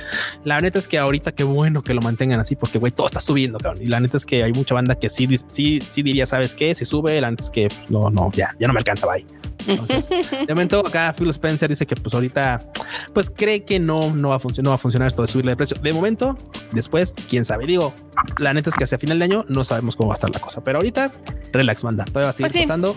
[0.44, 3.20] La neta es que ahorita qué bueno que lo mantengan así, porque güey, todo está
[3.20, 3.83] subiendo, cabrón.
[3.83, 6.75] Y la neta es que hay mucha banda que sí, sí, sí diría, ¿sabes qué?
[6.75, 9.25] Si sube, la neta es que pues, no, no, ya, ya no me alcanza, bye.
[9.66, 12.70] Entonces, de momento acá Phil Spencer dice que pues ahorita
[13.12, 15.53] pues cree que no, no va a funcionar, no va a funcionar esto de subirle
[15.53, 15.77] de precio.
[15.83, 16.37] De momento,
[16.73, 17.66] después, quién sabe.
[17.66, 17.94] Digo,
[18.38, 20.40] la neta es que hacia final de año no sabemos cómo va a estar la
[20.40, 21.12] cosa, pero ahorita
[21.52, 22.04] relax, manda.
[22.04, 22.96] Todavía va a seguir pues pasando.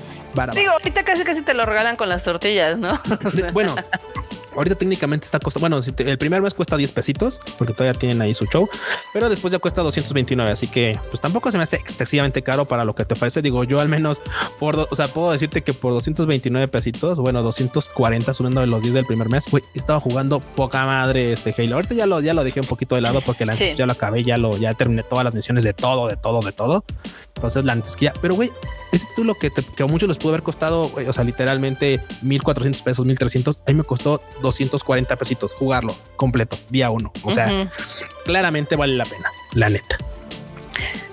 [0.53, 2.99] Digo, ahorita casi casi te lo regalan con las tortillas, ¿no?
[3.53, 3.75] bueno,
[4.57, 8.33] Ahorita técnicamente está costando, bueno, el primer mes cuesta 10 pesitos porque todavía tienen ahí
[8.33, 8.67] su show,
[9.13, 12.83] pero después ya cuesta 229, así que pues tampoco se me hace excesivamente caro para
[12.83, 13.41] lo que te ofrece.
[13.41, 14.19] Digo, yo al menos
[14.59, 18.95] por, o sea, puedo decirte que por 229 pesitos, bueno, 240 subiendo de los 10
[18.95, 21.75] del primer mes, güey, estaba jugando poca madre este Halo.
[21.75, 24.23] Ahorita ya lo, ya lo dejé un poquito de lado porque la, ya lo acabé,
[24.23, 26.83] ya lo, ya terminé todas las misiones de todo, de todo, de todo.
[27.37, 28.51] Entonces la que ya, pero güey,
[28.91, 33.05] este título que, que a muchos les pudo haber costado, o sea, literalmente 1400 pesos,
[33.05, 37.13] 1300, a mí me costó 240 pesitos jugarlo completo, día uno.
[37.23, 37.69] O sea,
[38.25, 39.97] claramente vale la pena, la neta.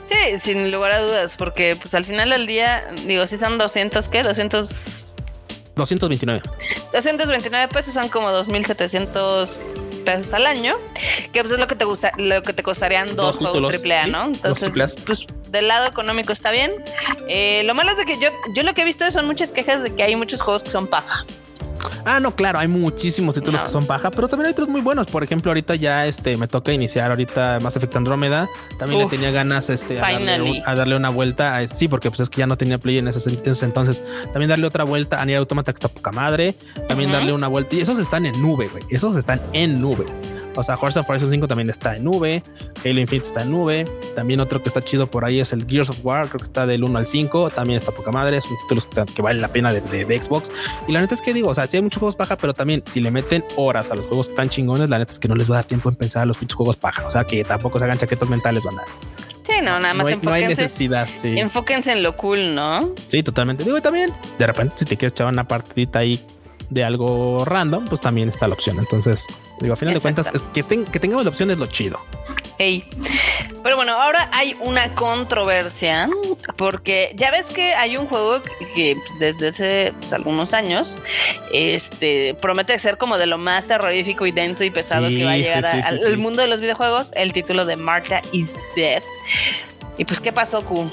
[0.08, 4.08] Sí, sin lugar a dudas, porque pues al final del día, digo, si son 200,
[4.08, 4.22] ¿qué?
[4.22, 5.16] 200...
[5.76, 6.42] 229.
[6.92, 9.58] 229 pesos son como 2700
[10.04, 10.76] pesos al año,
[11.32, 14.06] que pues es lo que te gusta, lo que te costarían dos, juegos triple A,
[14.06, 14.26] ¿no?
[14.26, 14.70] Entonces,
[15.04, 16.72] pues del lado económico está bien.
[17.28, 19.82] Eh, lo malo es de que yo, yo lo que he visto son muchas quejas
[19.82, 21.24] de que hay muchos juegos que son paja.
[22.06, 25.06] Ah, no, claro, hay muchísimos títulos que son paja, pero también hay otros muy buenos.
[25.06, 28.48] Por ejemplo, ahorita ya este me toca iniciar ahorita Mass Effect Andrómeda.
[28.78, 31.56] También le tenía ganas este a darle, una vuelta.
[31.56, 33.30] A, sí, porque pues es que ya no tenía play en ese,
[33.64, 34.02] entonces.
[34.32, 36.54] También darle otra vuelta a Nier Automata que está poca madre.
[36.88, 37.74] También darle una vuelta.
[37.76, 38.84] Y esos están en nube, güey.
[38.90, 40.04] Esos están en nube.
[40.56, 42.42] O sea, Forza Horizon 5 también está en nube.
[42.84, 43.84] Halo Infinite está en nube.
[44.14, 46.28] También otro que está chido por ahí es el Gears of War.
[46.28, 47.50] Creo que está del 1 al 5.
[47.50, 48.40] También está poca madre.
[48.40, 50.50] Son títulos que, que valen la pena de, de, Xbox.
[50.86, 52.82] Y la neta es que digo, o sea, si hay muchos juegos paja, pero también
[52.86, 55.50] si le meten horas a los juegos tan chingones, la neta es que no les
[55.50, 57.06] va a dar tiempo en pensar a los pinches juegos paja.
[57.06, 58.84] O sea, que tampoco se hagan chaquetas mentales, banda.
[59.44, 61.06] Sí, no, nada más no hay, necesidad.
[61.14, 61.38] Sí.
[61.38, 62.90] Enfóquense en lo cool, ¿no?
[63.08, 63.62] Sí, totalmente.
[63.62, 66.24] Digo, y también, de repente, si te quieres echar una partidita ahí
[66.70, 68.78] de algo random, pues también está la opción.
[68.78, 69.26] Entonces,
[69.60, 72.00] digo, a final de cuentas, que, estén, que tengamos la opción es lo chido.
[72.58, 72.88] Ey.
[73.62, 76.08] Pero bueno, ahora hay una controversia
[76.56, 78.42] porque ya ves que hay un juego
[78.74, 80.98] que desde hace pues, algunos años
[81.52, 85.36] este, promete ser como de lo más terrorífico y denso y pesado que va a
[85.38, 89.02] llegar al mundo de los videojuegos, el título de Martha is Dead.
[89.98, 90.90] ¿Y pues qué pasó, Q?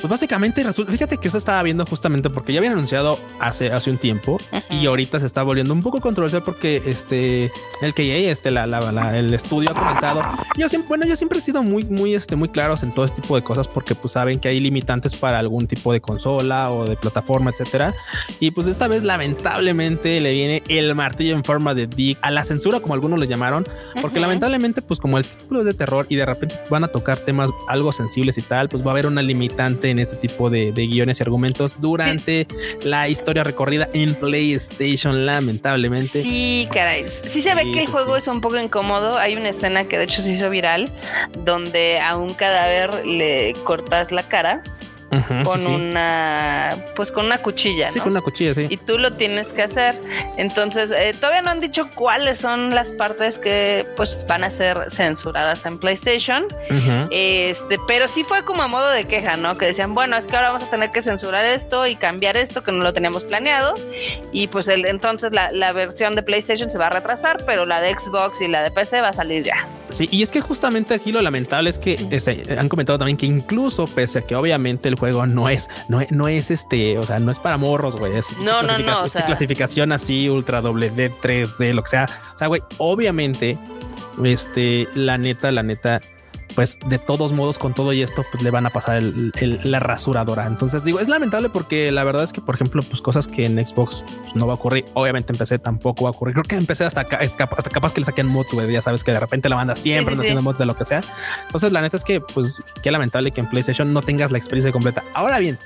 [0.00, 3.90] Pues básicamente resulta, fíjate que eso estaba viendo justamente porque ya habían anunciado hace, hace
[3.90, 4.38] un tiempo
[4.70, 9.18] y ahorita se está volviendo un poco controversial porque este el KA, este la, la,
[9.18, 10.22] el estudio ha comentado.
[10.56, 13.22] Yo siempre, bueno, yo siempre he sido muy, muy, este, muy claros en todo este
[13.22, 16.84] tipo de cosas porque pues saben que hay limitantes para algún tipo de consola o
[16.84, 17.94] de plataforma, etcétera.
[18.40, 22.44] Y pues esta vez lamentablemente le viene el martillo en forma de Dick a la
[22.44, 23.66] censura, como algunos le llamaron,
[24.00, 27.18] porque lamentablemente, pues como el título es de terror y de repente van a tocar
[27.18, 30.50] temas algo sensibles y y tal, pues va a haber una limitante en este tipo
[30.50, 32.46] de, guiones y argumentos durante
[32.82, 36.22] la historia recorrida en PlayStation, lamentablemente.
[36.22, 37.06] Sí, caray.
[37.08, 39.16] Sí se ve que el juego es un poco incómodo.
[39.18, 40.90] Hay una escena que de hecho se hizo viral
[41.44, 44.62] donde a un cadáver le cortas la cara
[45.44, 48.66] con una pues con una cuchilla, Sí, con una cuchilla, sí.
[48.70, 49.94] Y tú lo tienes que hacer.
[50.36, 54.90] Entonces, eh, todavía no han dicho cuáles son las partes que pues van a ser
[54.90, 56.46] censuradas en PlayStation.
[57.10, 59.58] Este, pero sí fue como a modo de queja, ¿no?
[59.58, 62.62] Que decían, bueno, es que ahora vamos a tener que censurar esto y cambiar esto
[62.62, 63.74] que no lo teníamos planeado.
[64.32, 67.80] Y pues el, entonces la, la versión de PlayStation se va a retrasar, pero la
[67.80, 69.66] de Xbox y la de PC va a salir ya.
[69.90, 71.98] Sí, y es que justamente aquí lo lamentable es que
[72.58, 76.28] han comentado también que incluso pese a que obviamente el juego no es, no, no
[76.28, 80.28] es este, o sea, no es para morros, güey, es no, no, no, clasificación así,
[80.28, 82.08] ultra doble D, 3D, lo que sea.
[82.36, 83.58] O sea, güey, obviamente,
[84.22, 86.00] este, la neta, la neta,
[86.54, 90.46] pues de todos modos con todo y esto pues le van a pasar la rasuradora.
[90.46, 93.64] Entonces digo, es lamentable porque la verdad es que por ejemplo pues cosas que en
[93.64, 96.34] Xbox pues, no va a ocurrir, obviamente en PC tampoco va a ocurrir.
[96.34, 99.12] Creo que en PC hasta, hasta capaz que le saquen mods, güey, ya sabes que
[99.12, 101.02] de repente la banda siempre haciendo mods de lo que sea.
[101.46, 104.72] Entonces la neta es que pues qué lamentable que en PlayStation no tengas la experiencia
[104.72, 105.04] completa.
[105.14, 105.58] Ahora bien,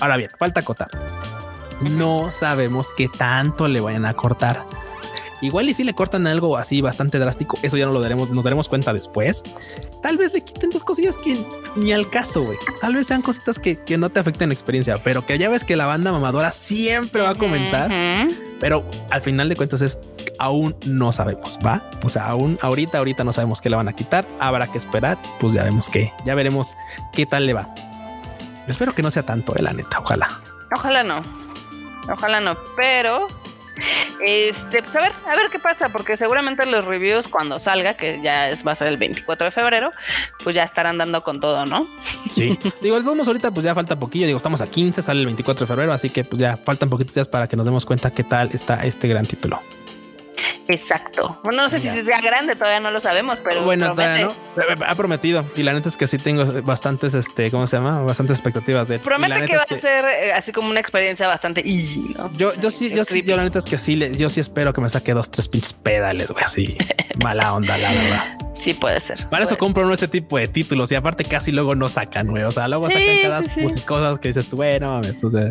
[0.00, 0.90] ahora bien, falta acotar.
[1.80, 4.64] No sabemos qué tanto le vayan a cortar.
[5.42, 8.44] Igual y si le cortan algo así bastante drástico, eso ya no lo daremos, nos
[8.44, 9.42] daremos cuenta después.
[10.02, 12.58] Tal vez le quiten dos cosillas que ni al caso, güey.
[12.80, 15.76] Tal vez sean cositas que, no te afecten la experiencia, pero que ya ves que
[15.76, 17.90] la banda mamadora siempre va a comentar.
[18.60, 19.98] Pero al final de cuentas es
[20.38, 21.82] aún no sabemos, va?
[22.04, 24.26] O sea, aún ahorita, ahorita no sabemos qué le van a quitar.
[24.40, 25.18] Habrá que esperar.
[25.40, 26.74] Pues ya vemos que ya veremos
[27.12, 27.68] qué tal le va.
[28.66, 30.00] Espero que no sea tanto, eh, la neta.
[30.00, 30.40] Ojalá.
[30.74, 31.22] Ojalá no.
[32.10, 32.56] Ojalá no.
[32.76, 33.28] Pero
[34.24, 38.20] este, pues a ver, a ver qué pasa, porque seguramente los reviews cuando salga, que
[38.22, 39.92] ya es, va a ser el 24 de febrero,
[40.42, 41.86] pues ya estarán dando con todo, ¿no?
[42.30, 42.58] Sí.
[42.80, 44.26] digo, vamos ahorita, pues ya falta poquillo.
[44.26, 47.14] Digo, estamos a 15, sale el 24 de febrero, así que pues ya faltan poquitos
[47.14, 49.60] días para que nos demos cuenta qué tal está este gran título.
[50.68, 51.40] Exacto.
[51.42, 54.34] Bueno, no sé si sea grande, todavía no lo sabemos, pero bueno, todavía no.
[54.86, 55.44] Ha prometido.
[55.56, 58.02] Y la neta es que sí tengo bastantes, este, ¿cómo se llama?
[58.02, 59.00] Bastantes expectativas de él.
[59.00, 62.32] Promete que va a ser eh, así como una experiencia bastante easy, ¿no?
[62.36, 64.80] Yo, yo sí, yo sí, yo la neta es que sí, yo sí espero que
[64.80, 66.76] me saque dos, tres pinches pedales, güey, así.
[67.22, 68.36] mala onda, la verdad.
[68.58, 69.26] Sí, puede ser.
[69.28, 72.44] Para eso compro este tipo de títulos y aparte casi luego no sacan, güey.
[72.44, 73.42] O sea, luego sacan cada
[73.86, 75.48] cosas que dices tú, bueno, mames, o sea.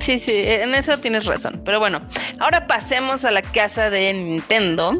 [0.00, 1.60] Sí, sí, en eso tienes razón.
[1.64, 2.00] Pero bueno,
[2.38, 4.98] ahora pasemos a la casa de Nintendo.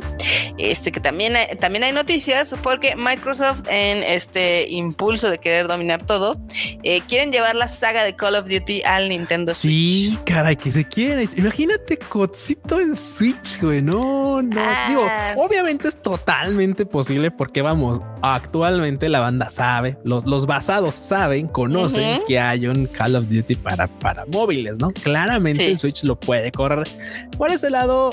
[0.58, 6.04] Este que también hay, también hay noticias porque Microsoft en este impulso de querer dominar
[6.04, 6.38] todo
[6.82, 10.10] eh, quieren llevar la saga de Call of Duty al Nintendo Switch.
[10.10, 11.28] Sí, caray, que se quieren.
[11.36, 13.80] Imagínate cocito en Switch, güey.
[13.80, 14.60] No, no.
[14.60, 14.86] Ah.
[14.88, 21.48] Digo, obviamente es totalmente posible porque vamos, actualmente la banda sabe, los, los basados saben,
[21.48, 24.89] conocen que hay un Call of Duty para, para móviles, ¿no?
[24.92, 26.88] Claramente el Switch lo puede correr.
[27.36, 28.12] Por ese lado,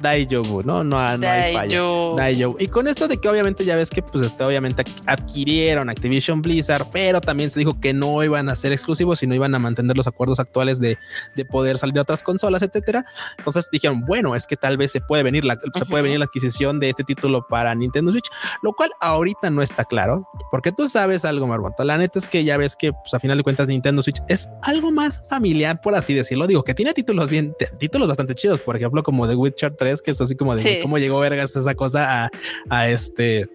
[0.00, 0.84] Daijobu, ¿no?
[0.84, 2.48] No, no hay falla.
[2.58, 6.86] Y con esto de que obviamente ya ves que pues este, obviamente adquirieron Activision Blizzard,
[6.90, 10.06] pero también se dijo que no iban a ser exclusivos, sino iban a mantener los
[10.06, 10.98] acuerdos actuales de,
[11.34, 13.04] de poder salir a otras consolas, etcétera.
[13.38, 16.26] Entonces dijeron, bueno, es que tal vez se puede venir la, se puede venir la
[16.26, 18.28] adquisición de este título para Nintendo Switch,
[18.62, 21.84] lo cual ahorita no está claro, porque tú sabes algo, Marbota.
[21.84, 24.48] La neta es que ya ves que pues, a final de cuentas Nintendo Switch es
[24.62, 26.46] algo más familiar, por así decirlo.
[26.46, 30.10] Digo que tiene títulos bien, títulos bastante chidos, por ejemplo, como The Witcher 3 que
[30.10, 32.30] es así como de cómo llegó vergas esa cosa
[32.70, 33.48] a, este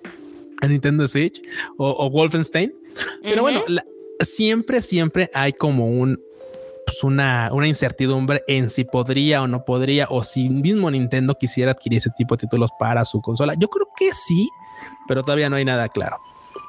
[0.62, 1.42] a Nintendo Switch
[1.78, 2.74] o, Wolfenstein.
[3.24, 3.64] Pero bueno,
[4.20, 6.20] siempre, siempre hay como un
[6.86, 11.72] pues una, una incertidumbre en si podría o no podría, o si mismo Nintendo quisiera
[11.72, 13.54] adquirir ese tipo de títulos para su consola.
[13.58, 14.50] Yo creo que sí,
[15.08, 16.18] pero todavía no hay nada claro.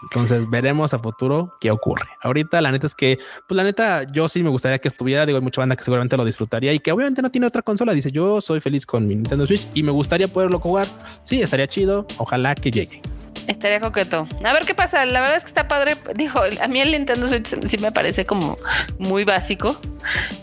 [0.03, 2.07] Entonces veremos a futuro qué ocurre.
[2.23, 5.27] Ahorita la neta es que, pues la neta, yo sí me gustaría que estuviera.
[5.27, 7.93] Digo, hay mucha banda que seguramente lo disfrutaría y que obviamente no tiene otra consola.
[7.93, 10.87] Dice, yo soy feliz con mi Nintendo Switch y me gustaría poderlo jugar.
[11.23, 12.07] Sí, estaría chido.
[12.19, 13.01] Ojalá que llegue.
[13.47, 14.29] Estaría coqueto.
[14.45, 15.05] A ver qué pasa.
[15.05, 15.97] La verdad es que está padre.
[16.15, 18.57] Dijo, a mí el Nintendo Switch sí me parece como
[18.99, 19.81] muy básico.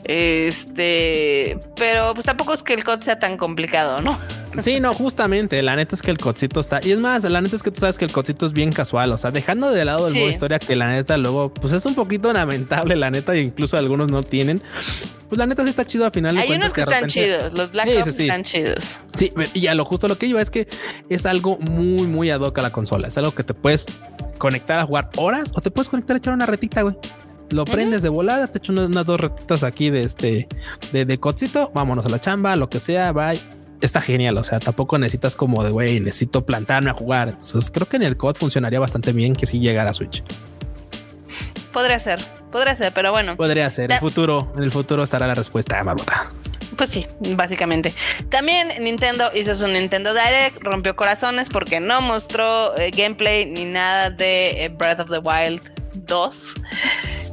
[0.04, 4.18] Este, pero pues tampoco es que el COD sea tan complicado, ¿no?
[4.62, 5.62] Sí, no, justamente.
[5.62, 6.80] La neta es que el codcito está.
[6.84, 9.12] Y es más, la neta es que tú sabes que el codcito es bien casual.
[9.12, 11.96] O sea, dejando de lado el modo historia, que la neta luego, pues es un
[11.96, 14.62] poquito lamentable, la neta, e incluso algunos no tienen.
[15.28, 16.38] Pues la neta sí está chido al final.
[16.38, 17.54] Hay unos que, están chidos.
[17.54, 19.00] Los Black Ops están chidos.
[19.16, 20.68] Sí, y a lo justo lo que iba es que
[21.10, 23.08] es algo muy, muy ad hoc a la consola.
[23.08, 23.86] Es algo que te puedes
[24.38, 26.96] conectar a jugar horas o te puedes conectar a echar una retita, güey.
[27.52, 30.48] Lo prendes de volada, te echo unas, dos retitas aquí de este
[30.92, 34.38] de, de codcito, vámonos a la chamba, lo que sea, bye está genial.
[34.38, 37.30] O sea, tampoco necesitas como de güey, necesito plantarme a jugar.
[37.30, 40.24] Entonces creo que en el COD funcionaría bastante bien que si llegara a Switch.
[41.74, 43.36] podría ser, podría ser, pero bueno.
[43.36, 43.86] Podría ser.
[43.86, 46.32] En el futuro, en el futuro estará la respuesta, Marmota.
[46.76, 47.94] Pues sí, básicamente.
[48.30, 54.10] También Nintendo hizo su Nintendo Direct, rompió corazones porque no mostró eh, gameplay ni nada
[54.10, 56.54] de eh, Breath of the Wild 2.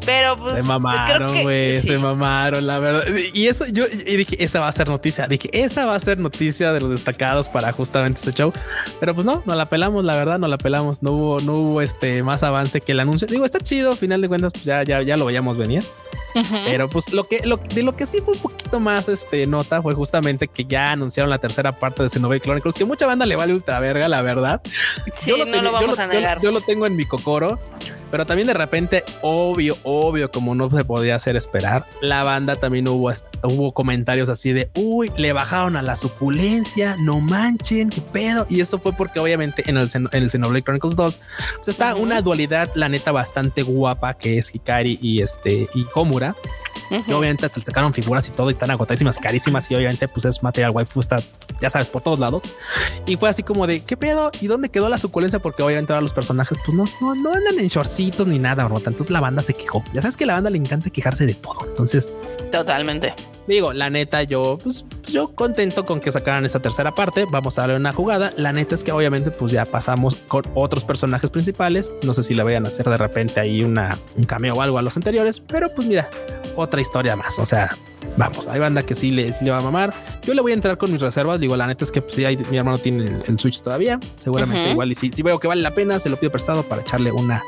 [0.05, 0.57] Pero pues.
[0.57, 1.81] Se mamaron, güey.
[1.81, 3.05] Se mamaron, la verdad.
[3.33, 5.27] Y eso, yo y dije, esa va a ser noticia.
[5.27, 8.53] Dije, esa va a ser noticia de los destacados para justamente este show.
[9.01, 11.03] Pero pues no, no la pelamos, la verdad, no la pelamos.
[11.03, 13.27] No hubo, no hubo este más avance que el anuncio.
[13.29, 15.85] Digo, está chido, al final de cuentas, pues ya, ya, ya lo veíamos venir.
[16.67, 19.81] Pero pues lo que lo, de lo que sí fue un poquito más este nota
[19.81, 23.37] fue justamente que ya anunciaron la tercera parte de Xenoblade Chronicles, que mucha banda le
[23.37, 24.61] vale ultra verga, la verdad.
[25.15, 26.41] Sí, no lo vamos a negar.
[26.43, 27.59] Yo, lo tengo en mi cocoro.
[28.11, 32.89] Pero también de repente, obvio, obvio, como no se podía hacer esperar, la banda también
[32.89, 38.47] hubo, hubo comentarios así de, uy, le bajaron a la suculencia, no manchen, qué pedo.
[38.49, 41.21] Y eso fue porque obviamente en el, en el Xenoblade Chronicles 2
[41.57, 46.35] pues está una dualidad, la neta, bastante guapa, que es Hikari y este, y Komura.
[46.91, 50.43] Y obviamente se sacaron figuras y todo y están agotadísimas, carísimas y obviamente pues es
[50.43, 51.23] material waifu, está,
[51.61, 52.43] ya sabes, por todos lados.
[53.07, 54.31] Y fue así como de, ¿qué pedo?
[54.41, 55.41] ¿Y dónde quedó la suculencia?
[55.41, 58.77] Porque obviamente ahora los personajes pues no, no, no andan en shortcitos ni nada, ¿no?
[58.77, 59.85] Entonces la banda se quejó.
[59.93, 61.67] Ya sabes que a la banda le encanta quejarse de todo.
[61.67, 62.13] Entonces...
[62.53, 63.15] Totalmente.
[63.47, 67.27] Digo, la neta, yo, pues, yo contento con que sacaran esta tercera parte.
[67.31, 68.33] Vamos a darle una jugada.
[68.37, 71.93] La neta es que obviamente, pues ya pasamos con otros personajes principales.
[72.03, 74.79] No sé si le vayan a hacer de repente ahí una, un cameo o algo
[74.79, 76.11] a los anteriores, pero pues mira,
[76.57, 77.39] otra historia más.
[77.39, 77.77] O sea,
[78.17, 79.95] vamos, hay banda que sí le, sí le va a mamar.
[80.23, 81.41] Yo le voy a entrar con mis reservas.
[81.41, 84.01] Digo, la neta es que pues, hay, mi hermano tiene el, Switch todavía.
[84.19, 84.93] Seguramente igual.
[84.93, 87.43] Y si, si, veo que vale la pena, se lo pido prestado para echarle una,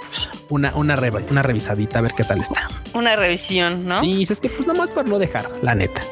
[0.49, 0.97] una, una,
[1.31, 2.69] una revisadita a ver qué tal está.
[2.95, 4.01] Una revisión, ¿no?
[4.01, 6.03] Sí, es que pues nomás por no dejar, la neta.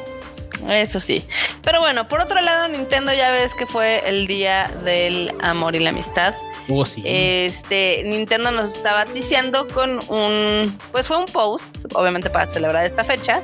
[0.69, 1.25] Eso sí.
[1.63, 5.79] Pero bueno, por otro lado, Nintendo ya ves que fue el día del amor y
[5.79, 6.33] la amistad.
[6.69, 7.01] Oh, sí.
[7.05, 13.03] Este Nintendo nos estaba ticiando con un, pues fue un post, obviamente para celebrar esta
[13.03, 13.41] fecha,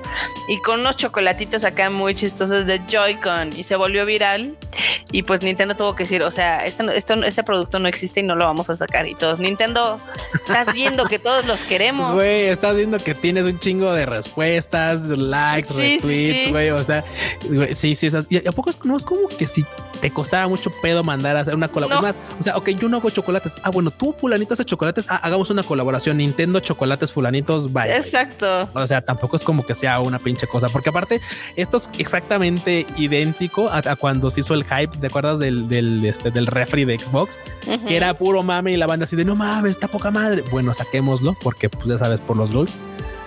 [0.48, 4.58] y con unos chocolatitos acá muy chistosos de Joy-Con y se volvió viral.
[5.12, 8.24] Y pues Nintendo tuvo que decir, o sea, esto, esto, este producto no existe y
[8.24, 9.08] no lo vamos a sacar.
[9.08, 10.00] Y todos, Nintendo,
[10.34, 12.14] estás viendo que todos los queremos.
[12.24, 16.70] Güey, estás viendo que tienes un chingo de respuestas, likes, retweets, güey.
[16.72, 17.04] O sea,
[17.74, 18.26] sí, sí, esas.
[18.30, 19.66] Y a poco no es como que si
[20.02, 22.04] te costara mucho pedo mandar a hacer una colaboración.
[22.04, 23.56] Más, o sea, ok, yo no hago chocolates.
[23.63, 25.06] Ah, bueno, tú fulanito haces chocolates.
[25.10, 26.17] Ah, hagamos una colaboración.
[26.17, 27.71] Nintendo chocolates fulanitos.
[27.71, 27.97] Vaya.
[27.97, 28.69] Exacto.
[28.73, 31.21] O sea, tampoco es como que sea una pinche cosa, porque aparte
[31.56, 34.97] esto es exactamente idéntico a, cuando se hizo el hype.
[34.97, 37.39] ¿Te acuerdas del, del, este, del refri de Xbox?
[37.88, 40.43] Que era puro mame y la banda así de no mames, está poca madre.
[40.52, 42.76] Bueno, saquémoslo porque pues ya sabes por los rules.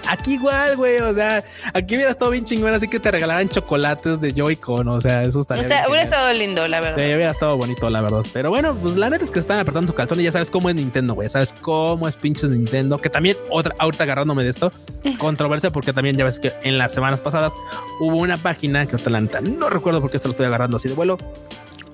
[0.09, 1.01] Aquí igual, güey.
[1.01, 4.89] O sea, aquí hubiera estado bien chingón, así que te regalaran chocolates de Joy-Con.
[4.89, 5.65] O sea, eso estaría.
[5.89, 6.97] hubiera estado lindo, la verdad.
[6.97, 8.25] Sí, hubiera estado bonito, la verdad.
[8.33, 10.69] Pero bueno, pues la neta es que están apretando su calzón y ya sabes cómo
[10.69, 11.29] es Nintendo, güey.
[11.29, 12.99] Sabes cómo es pinches Nintendo.
[12.99, 14.73] Que también, otra, ahorita agarrándome de esto,
[15.19, 17.53] controversia, porque también ya ves que en las semanas pasadas
[18.01, 20.77] hubo una página que otra la neta no recuerdo por qué esto lo estoy agarrando
[20.77, 21.19] así de vuelo,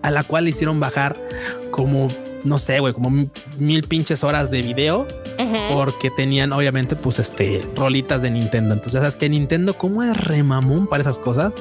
[0.02, 1.16] a la cual hicieron bajar
[1.70, 2.08] como
[2.44, 3.28] no sé, güey, como
[3.58, 5.06] mil pinches horas de video
[5.72, 8.74] porque tenían obviamente pues este rolitas de Nintendo.
[8.74, 11.54] Entonces, sabes que Nintendo cómo es remamón para esas cosas.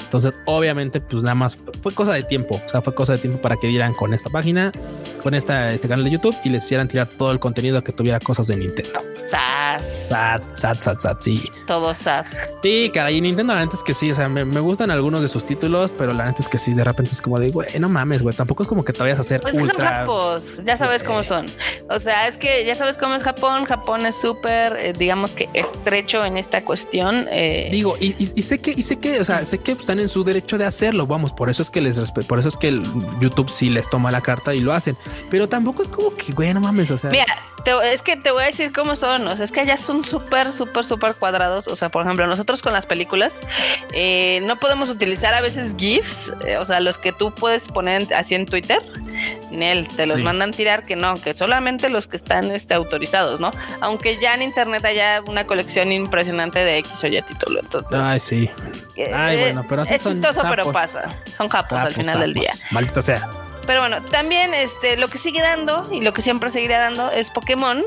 [0.00, 2.60] Entonces, obviamente, pues nada más fue cosa de tiempo.
[2.64, 4.72] O sea, fue cosa de tiempo para que dieran con esta página,
[5.22, 8.20] con esta, este canal de YouTube y les hicieran tirar todo el contenido que tuviera
[8.20, 9.11] cosas de Nintendo.
[9.28, 9.82] Sad.
[9.82, 11.50] Sad, sad, sad, sad, sí.
[11.66, 12.24] Todo sad.
[12.62, 15.28] Sí, cara, y Nintendo la neta es que sí, o sea, me, gustan algunos de
[15.28, 17.88] sus títulos, pero la neta es que sí, de repente es como de, güey, no
[17.88, 20.06] mames, güey, tampoco es como que te vayas a hacer pues ultra...
[20.06, 21.46] son ya sabes cómo son.
[21.88, 25.48] O sea, es que ya sabes cómo es Japón, Japón es súper, eh, digamos que
[25.54, 27.26] estrecho en esta cuestión.
[27.30, 27.68] Eh.
[27.72, 30.58] Digo, y, sé que, y sé que, o sea, sé que están en su derecho
[30.58, 32.82] de hacerlo, vamos, por eso es que les por eso es que el
[33.20, 34.96] YouTube sí les toma la carta y lo hacen,
[35.30, 37.10] pero tampoco es como que, güey, no mames, o sea.
[37.10, 37.26] Mira,
[37.84, 41.14] es que te voy a decir cómo son, es que allá son súper, súper, súper
[41.14, 43.34] cuadrados, o sea, por ejemplo, nosotros con las películas
[43.92, 48.12] eh, no podemos utilizar a veces GIFs, eh, o sea, los que tú puedes poner
[48.14, 48.82] así en Twitter,
[49.50, 53.52] Nel, te los mandan tirar que no, que solamente los que están este, autorizados, ¿no?
[53.80, 57.98] Aunque ya en internet haya una colección impresionante de X o Y título, entonces.
[57.98, 58.50] Ay, sí.
[58.96, 61.04] Eh, Ay, bueno, pero es chistoso, pero pasa.
[61.36, 62.52] Son japos al final del día.
[62.70, 63.41] Maldita sea.
[63.66, 67.30] Pero bueno, también este, lo que sigue dando y lo que siempre seguirá dando es
[67.30, 67.82] Pokémon,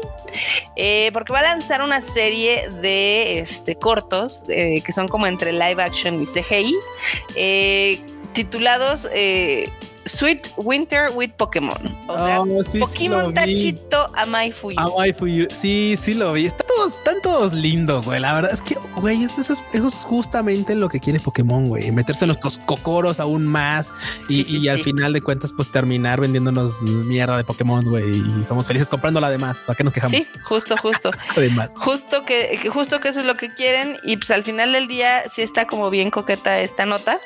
[0.75, 5.51] eh, porque va a lanzar una serie de este, cortos eh, que son como entre
[5.51, 6.75] live action y CGI,
[7.35, 7.99] eh,
[8.33, 9.07] titulados
[10.05, 11.77] Sweet Winter with Pokémon.
[12.07, 14.79] O sea, oh, Pokémon Tachito Amai Fuyu.
[14.79, 15.47] Amai Fuyu.
[15.49, 16.45] Sí, sí lo vi.
[16.45, 18.19] Está tantos, tantos lindos, güey.
[18.19, 21.91] La verdad es que, güey, eso, es, eso es justamente lo que quiere Pokémon, güey.
[21.91, 23.91] Meterse en nuestros cocoros aún más
[24.29, 28.23] y, al final de cuentas, pues terminar vendiéndonos mierda de Pokémon, güey.
[28.39, 29.61] Y somos felices comprándola además.
[29.65, 30.15] ¿Para qué nos quejamos?
[30.15, 31.11] Sí, justo, justo.
[31.35, 31.73] además.
[31.77, 33.97] Justo que, justo que eso es lo que quieren.
[34.03, 37.19] Y pues al final del día sí está como bien coqueta esta nota.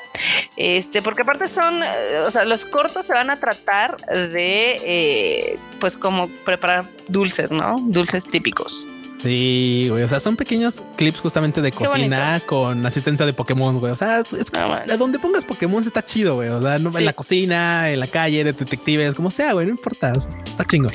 [0.56, 5.58] Este, porque aparte son, eh, o sea, los cortos se van a tratar de, eh,
[5.78, 7.78] pues como preparar dulces, ¿no?
[7.88, 8.86] Dulces típicos.
[9.22, 10.02] Sí, güey.
[10.02, 13.92] O sea, son pequeños clips justamente de cocina con asistencia de Pokémon, güey.
[13.92, 16.48] O sea, es que donde pongas Pokémon está chido, güey.
[16.48, 19.66] O sea, no, en la cocina, en la calle, de detectives, como sea, güey.
[19.66, 20.12] No importa.
[20.12, 20.88] está chingo.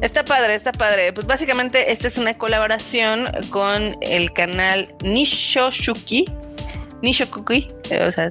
[0.00, 1.12] Está padre, está padre.
[1.12, 6.26] Pues básicamente esta es una colaboración con el canal Nishoshuki.
[7.04, 7.68] Nishokuki,
[8.06, 8.28] o sea,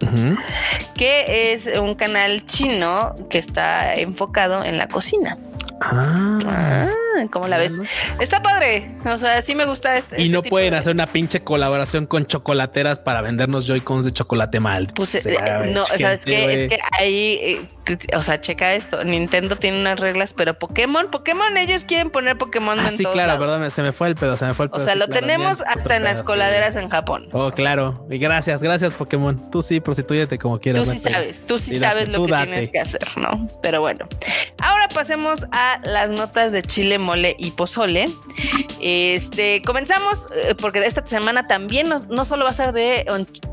[0.95, 5.37] que es un canal chino que está enfocado en la cocina.
[5.81, 6.39] Ah.
[6.45, 6.89] ah.
[7.31, 7.73] ¿Cómo la ves?
[8.19, 8.89] Está padre.
[9.05, 10.19] O sea, sí me gusta este.
[10.19, 14.59] Y este no pueden hacer una pinche colaboración con chocolateras para vendernos Joy-Cons de chocolate
[14.59, 14.87] mal.
[14.95, 15.37] Pues eh,
[15.73, 16.63] no, ¿sabes qué?
[16.63, 17.69] Es que ahí eh,
[18.15, 19.03] o sea, checa esto.
[19.03, 23.69] Nintendo tiene unas reglas, pero Pokémon, Pokémon, ellos quieren poner Pokémon ah, sí, claro, perdón,
[23.71, 24.81] se me fue el pedo, se me fue el pedo.
[24.81, 27.29] O sea, lo tenemos hasta en las coladeras en Japón.
[27.31, 28.05] Oh, claro.
[28.09, 29.49] Y gracias, gracias, Pokémon.
[29.51, 30.83] Tú sí, prostituyete como quieras.
[30.83, 33.47] Tú sí sabes, tú sí sabes lo que tienes que hacer, ¿no?
[33.61, 34.07] Pero bueno.
[34.59, 38.09] Ahora pasemos a las notas de chile, mole y pozole.
[38.79, 43.05] Este, comenzamos eh, porque esta semana también no, solo va a ser de,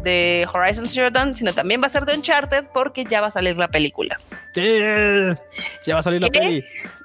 [0.03, 3.31] de Horizon Zero Dawn, sino también va a ser de Uncharted porque ya va a
[3.31, 4.20] salir la película.
[4.55, 6.65] Ya va a salir la peli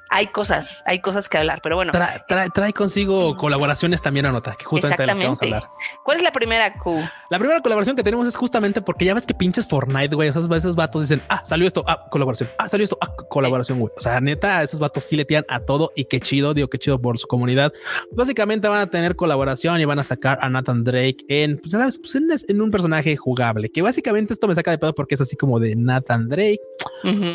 [0.10, 1.92] hay cosas, hay cosas que hablar, pero bueno.
[1.94, 5.64] trae, consigo colaboraciones también nota, que justamente de las que vamos a hablar.
[6.04, 7.04] ¿Cuál es la primera Q?
[7.30, 10.30] La primera colaboración que tenemos es justamente porque ya ves que pinches Fortnite, güey.
[10.30, 13.92] Esos, esos vatos dicen, ah, salió esto, ah, colaboración, ah, salió esto, ah, colaboración, güey.
[13.98, 16.78] O sea, neta, esos vatos sí le tiran a todo y qué chido, digo, qué
[16.78, 17.74] chido por su comunidad.
[18.12, 22.00] Básicamente van a tener colaboración y van a sacar a Nathan Drake en, pues, ¿sabes?
[22.00, 25.36] Pues en, un personaje jugable, que básicamente esto me saca de pedo porque es así
[25.36, 26.62] como de Nathan Drake.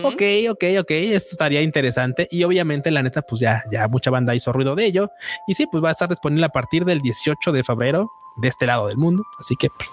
[0.02, 4.34] Ok, ok, ok, esto estaría interesante y obviamente la neta, pues ya, ya mucha banda
[4.34, 5.10] hizo ruido de ello.
[5.46, 8.66] Y sí, pues va a estar disponible a partir del 18 de febrero de este
[8.66, 9.22] lado del mundo.
[9.38, 9.88] Así que pues,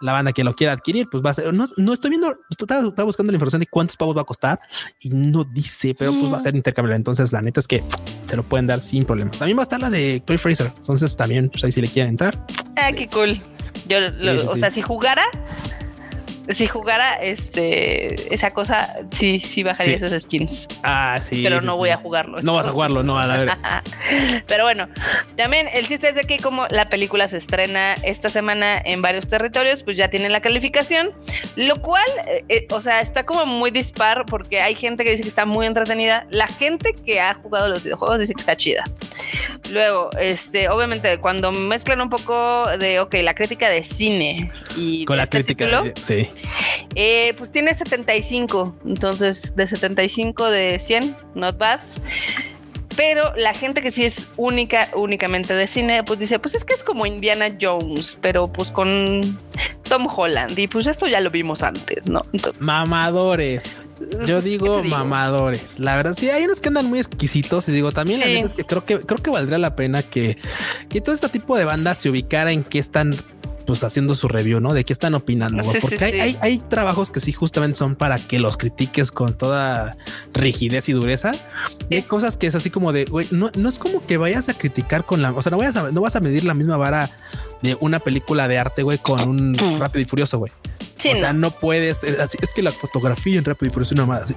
[0.00, 1.52] la banda que lo quiera adquirir, pues va a ser.
[1.52, 4.58] No, no estoy viendo, estaba, buscando la información de cuántos pavos va a costar
[5.00, 6.96] y no dice, pero pues va a ser intercambiable.
[6.96, 7.82] Entonces, la neta es que
[8.26, 9.30] se lo pueden dar sin problema.
[9.32, 10.72] También va a estar la de Chloe Fraser.
[10.74, 12.46] Entonces, también, pues ahí si le quieren entrar.
[12.76, 13.40] Ah, qué cool.
[13.88, 13.98] Yo,
[14.48, 15.24] o sea, si jugara,
[16.48, 20.68] si jugara este esa cosa, sí, sí bajaría esos skins.
[20.82, 21.42] Ah, sí.
[21.42, 22.42] Pero no voy a jugarlo.
[22.42, 23.50] No vas a jugarlo, no, a la ver.
[24.46, 24.88] Pero bueno,
[25.36, 29.28] también el chiste es de que como la película se estrena esta semana en varios
[29.28, 31.12] territorios, pues ya tienen la calificación,
[31.56, 35.22] lo cual, eh, eh, o sea, está como muy dispar porque hay gente que dice
[35.22, 36.26] que está muy entretenida.
[36.30, 38.84] La gente que ha jugado los videojuegos dice que está chida.
[39.70, 45.16] Luego, este, obviamente, cuando mezclan un poco de, ok, la crítica de cine y con
[45.16, 46.28] la este crítica, sí.
[46.94, 51.80] Eh, pues tiene 75, entonces de 75 de 100, not bad.
[52.96, 56.74] Pero la gente que sí es única, únicamente de cine, pues dice, pues es que
[56.74, 59.38] es como Indiana Jones, pero pues con
[59.88, 60.58] Tom Holland.
[60.58, 62.26] Y pues esto ya lo vimos antes, ¿no?
[62.58, 63.82] mamadores.
[64.26, 65.78] Yo digo, mamadores.
[65.78, 67.68] La verdad, sí, hay unos que andan muy exquisitos.
[67.68, 70.36] Y digo, también la es que creo que creo que valdría la pena que,
[70.88, 73.14] que todo este tipo de bandas se ubicara en qué están
[73.70, 74.74] pues haciendo su review, ¿no?
[74.74, 78.56] De qué están opinando, porque hay, hay, trabajos que sí justamente son para que los
[78.56, 79.96] critiques con toda
[80.34, 81.30] rigidez y dureza.
[81.88, 84.48] Y hay cosas que es así como de, güey, no, no es como que vayas
[84.48, 86.78] a criticar con la, o sea, no vayas a, no vas a medir la misma
[86.78, 87.10] vara
[87.62, 90.50] de una película de arte, güey, con un rápido y furioso, güey
[91.08, 92.00] o sea, no, puedes.
[92.02, 94.34] Eh, es que la fotografía en Rápido y Furioso una más.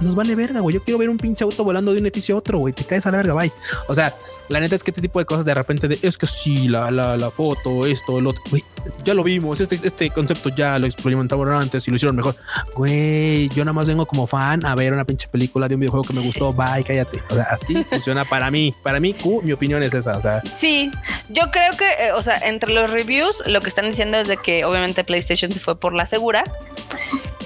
[0.00, 0.74] nos vale verga, güey.
[0.74, 2.72] Yo quiero ver un pinche auto volando de un edificio a otro, güey.
[2.72, 3.52] Te caes a la verga, bye.
[3.88, 4.14] O sea,
[4.48, 6.90] la neta es que este tipo de cosas de repente de es que sí, la,
[6.90, 8.64] la, la foto, esto, lo otro, güey.
[9.04, 9.60] Ya lo vimos.
[9.60, 12.36] Este, este concepto ya lo experimentaron antes y lo hicieron mejor.
[12.74, 16.04] Güey, yo nada más vengo como fan a ver una pinche película de un videojuego
[16.04, 16.52] que me gustó.
[16.52, 17.22] Bye, cállate.
[17.30, 18.74] O sea, así funciona para mí.
[18.82, 20.16] Para mí, Q, mi opinión es esa.
[20.16, 20.90] O sea, sí,
[21.32, 24.36] yo creo que, eh, o sea, entre los reviews, lo que están diciendo es de
[24.36, 26.44] que obviamente PlayStation se fue por la segura.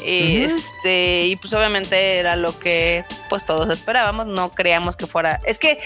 [0.08, 5.40] Este, y pues obviamente era lo que pues todos esperábamos, no creíamos que fuera.
[5.44, 5.80] Es que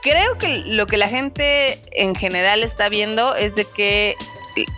[0.00, 4.14] creo que lo que la gente en general está viendo es de que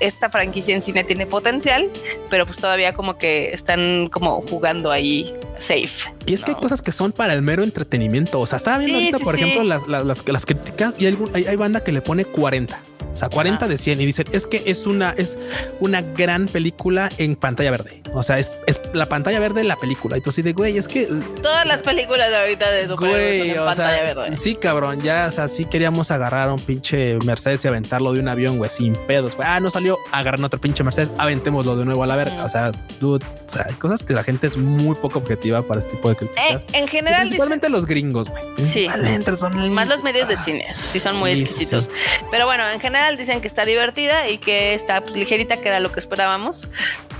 [0.00, 1.90] esta franquicia en cine tiene potencial,
[2.28, 6.10] pero pues todavía como que están como jugando ahí safe.
[6.26, 8.40] Y es que hay cosas que son para el mero entretenimiento.
[8.40, 11.82] O sea, estaba viendo ahorita, por ejemplo, las, las, las, críticas y hay, hay, banda
[11.82, 12.78] que le pone 40.
[13.12, 15.38] O sea, 40 de 100 y dicen, es que es una, es
[15.80, 18.02] una gran película en pantalla verde.
[18.14, 20.16] O sea, es, es la pantalla verde de la película.
[20.16, 21.06] Y tú así de, güey, es que...
[21.42, 24.36] Todas las películas de ahorita de superhéroes son en pantalla verde.
[24.36, 28.20] Sí, cabrón, ya, o sea, sí queríamos agarrar a un pinche Mercedes y aventarlo de
[28.20, 29.36] un avión, güey, sin pedos.
[29.38, 32.44] Ah, no salió, agarran otro pinche Mercedes, aventémoslo de nuevo a la verga.
[32.44, 35.80] O sea, dude, o sea, hay cosas que la gente es muy poco objetiva para
[35.80, 36.44] este tipo de críticas.
[36.52, 37.22] Eh, en general...
[37.22, 38.42] Principalmente los gringos, güey.
[38.64, 38.88] Sí.
[39.36, 39.72] Son...
[39.72, 41.90] Más los medios de cine, sí son muy exquisitos.
[42.30, 45.80] Pero bueno, en general dicen que está divertida y que está pues, ligerita, que era
[45.80, 46.68] lo que esperábamos.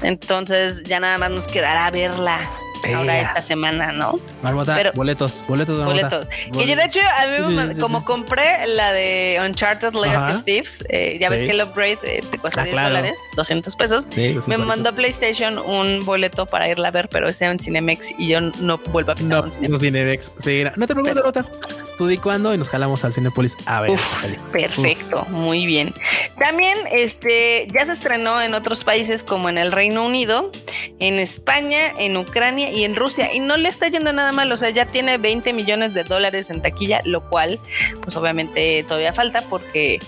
[0.03, 2.39] Entonces ya nada más nos quedará verla
[2.95, 4.19] ahora esta semana, ¿no?
[4.43, 6.29] Marmota, Pero, boletos, boletos, boletos.
[6.29, 11.19] Que yo de hecho, a mí como compré la de Uncharted Legacy of Thieves, eh,
[11.21, 14.09] ya ves que el upgrade eh, te cuesta 10 ah, dólares, 200 pesos.
[14.47, 18.41] me mandó PlayStation un boleto para irla a ver, pero ese en Cinemex y yo
[18.41, 19.71] no vuelvo a pisar no, Cinemex.
[19.71, 20.33] No, Cinemex.
[20.43, 21.45] Sí, no te preocupes, Marmota
[22.01, 23.91] tú di cuándo y nos jalamos al Cinepolis a ver.
[24.53, 25.93] perfecto, muy bien.
[26.39, 30.51] También este ya se estrenó en otros países como en el Reino Unido,
[30.99, 34.57] en España, en Ucrania y en Rusia y no le está yendo nada mal, o
[34.57, 37.61] sea, ya tiene 20 millones de dólares en taquilla, lo cual
[38.01, 40.01] pues obviamente todavía falta porque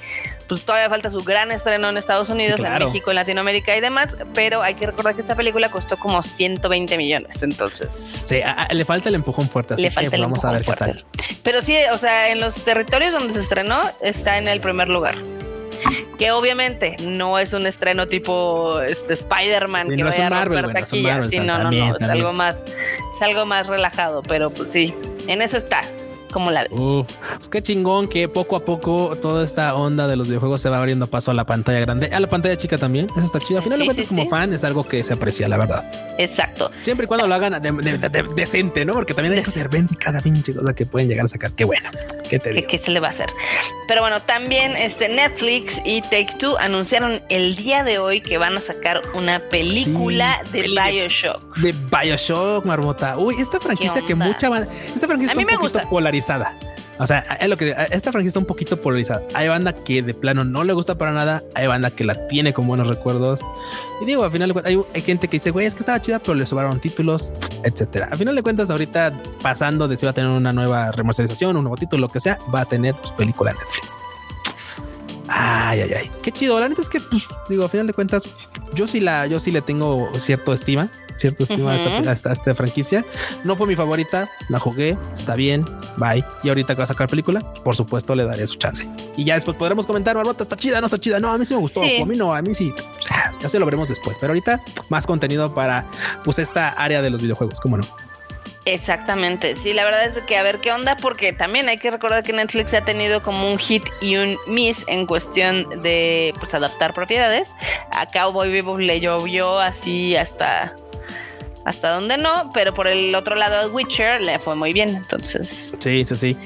[0.52, 4.16] pues todavía falta su gran estreno en Estados Unidos, en México, en Latinoamérica y demás,
[4.34, 8.22] pero hay que recordar que esta película costó como 120 millones, entonces.
[8.24, 8.40] Sí,
[8.70, 9.76] le falta el empujón fuerte.
[9.76, 11.04] le falta el vamos a ver fuerte.
[11.42, 15.14] Pero sí, o sea, en los territorios donde se estrenó está en el primer lugar
[16.18, 21.40] que obviamente no es un estreno tipo este Spider-Man que vaya a romper taquilla, sí,
[21.40, 22.62] no, no, no, es algo más,
[23.14, 24.94] es algo más relajado, pero pues sí,
[25.26, 25.82] en eso está.
[26.32, 26.72] ¿Cómo la ves?
[26.72, 27.06] Uf,
[27.36, 30.78] pues qué chingón que poco a poco toda esta onda de los videojuegos se va
[30.78, 33.06] abriendo paso a la pantalla grande, a la pantalla chica también.
[33.16, 33.58] Eso está chido.
[33.58, 35.84] Al final de cuentas, como fan, es algo que se aprecia, la verdad.
[36.18, 36.70] Exacto.
[36.82, 38.94] Siempre y cuando lo hagan de, decente, ¿no?
[38.94, 39.68] Porque también hay que hacer
[39.98, 41.52] cada pinche cosa que pueden llegar a sacar.
[41.52, 41.90] Qué bueno.
[42.30, 43.28] ¿Qué te ¿Qué, se le va a hacer?
[43.86, 48.56] Pero bueno, también este Netflix y Take Two anunciaron el día de hoy que van
[48.56, 51.58] a sacar una película de Bioshock.
[51.58, 53.18] De, Bioshock, Marmota.
[53.18, 54.48] Uy, esta franquicia que mucha
[54.94, 55.86] esta franquicia a mí me gusta.
[55.90, 56.21] polarizada
[56.98, 59.22] o sea, es lo que esta franquicia está un poquito polarizada.
[59.34, 62.52] Hay banda que de plano no le gusta para nada, hay banda que la tiene
[62.52, 63.40] con buenos recuerdos.
[64.00, 66.34] Y digo, al final hay, hay gente que dice, güey, es que estaba chida, pero
[66.34, 67.32] le sobraron títulos,
[67.64, 68.08] etcétera.
[68.10, 71.64] Al final de cuentas, ahorita pasando de si va a tener una nueva remasterización, un
[71.64, 74.04] nuevo título, lo que sea, va a tener pues, película Netflix.
[75.26, 76.10] Ay, ay, ay.
[76.22, 76.60] Qué chido.
[76.60, 78.28] La neta es que, pues, digo, al final de cuentas,
[78.74, 83.04] yo sí la, yo sí le tengo cierto estima cierto estima a, esta, franquicia.
[83.44, 85.64] No fue mi favorita, la jugué, está bien,
[85.96, 86.24] bye.
[86.42, 88.88] Y ahorita que va a sacar película, por supuesto le daré su chance.
[89.16, 91.20] Y ya después podremos comentar, Barbota, está chida, no está chida.
[91.20, 92.72] No, a mí sí me gustó, a mí no, a mí sí.
[93.40, 95.86] Ya se lo veremos después, pero ahorita más contenido para
[96.24, 97.84] pues esta área de los videojuegos, ¿cómo no?
[98.64, 102.22] Exactamente, sí, la verdad es que a ver qué onda, porque también hay que recordar
[102.22, 106.94] que Netflix ha tenido como un hit y un miss en cuestión de pues adaptar
[106.94, 107.50] propiedades.
[107.90, 110.76] A Cowboy Vivo le llovió así hasta
[111.64, 115.72] hasta donde no, pero por el otro lado Witcher le fue muy bien, entonces.
[115.78, 116.36] Sí, sí, sí.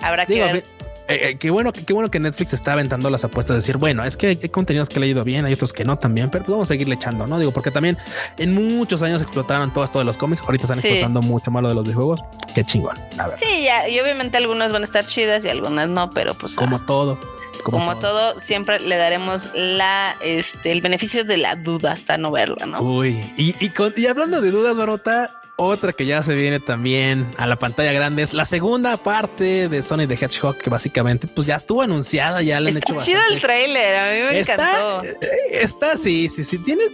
[0.00, 0.64] Habrá que ver.
[1.10, 4.04] Eh, eh, qué bueno, qué bueno que Netflix está aventando las apuestas, de decir, bueno,
[4.04, 6.52] es que hay, contenidos que he leído bien, hay otros que no también, pero pues
[6.52, 7.36] vamos a seguirle echando, ¿no?
[7.40, 7.98] Digo, porque también
[8.36, 11.70] en muchos años explotaron todo esto de los cómics, ahorita están explotando mucho más lo
[11.70, 12.20] de los videojuegos.
[12.54, 13.42] Qué chingón, la verdad.
[13.44, 16.54] Sí, ya, y obviamente algunas van a estar chidas y algunas no, pero pues.
[16.54, 16.84] Como ah.
[16.86, 17.18] todo.
[17.62, 18.38] Como, todo.
[18.40, 22.80] siempre le daremos la, este, el beneficio de la duda hasta no verla, ¿no?
[22.80, 27.56] Uy, y, y, hablando de dudas, Barota, otra que ya se viene también a la
[27.56, 31.82] pantalla grande es la segunda parte de Sonic the Hedgehog, que básicamente pues ya estuvo
[31.82, 35.04] anunciada, ya le han hecho chido el trailer, a mí me encantó.
[35.04, 35.16] Eh,
[35.52, 36.84] está, sí, sí, sí, tiene,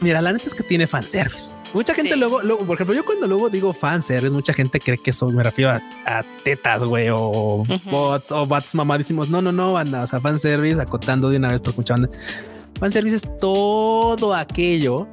[0.00, 1.54] mira, la neta es que tiene fanservice.
[1.74, 5.10] Mucha gente luego, luego, por ejemplo, yo cuando luego digo fanservice, mucha gente cree que
[5.10, 9.28] eso me refiero a, tetas, güey, o bots, o bots mamadísimos.
[9.28, 12.08] No, no, no, banda, o sea, fanservice, acotando de una vez por banda.
[12.80, 15.08] Fanservice es todo aquello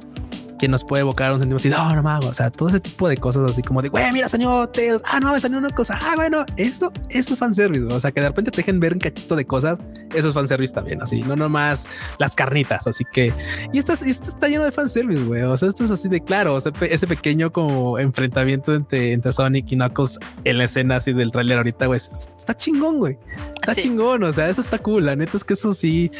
[0.62, 3.08] que nos puede evocar un sentimiento así, no, no mames, o sea, todo ese tipo
[3.08, 5.98] de cosas así como de, güey, mira, señor Tails, ah, no, me salió una cosa,
[6.00, 9.00] ah, bueno, eso, eso es fanservice, o sea, que de repente te dejen ver un
[9.00, 9.80] cachito de cosas,
[10.14, 13.34] eso es fanservice también, así, no nomás las carnitas, así que,
[13.72, 16.54] y esto, esto está lleno de fanservice, güey, o sea, esto es así de claro,
[16.54, 21.12] o sea, ese pequeño como enfrentamiento entre, entre Sonic y Knuckles en la escena así
[21.12, 23.18] del tráiler ahorita, güey, está chingón, güey,
[23.60, 26.12] está chingón, o sea, eso está cool, la neta es que eso sí,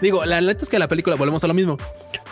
[0.00, 1.78] digo, la neta es que la película, volvemos a lo mismo,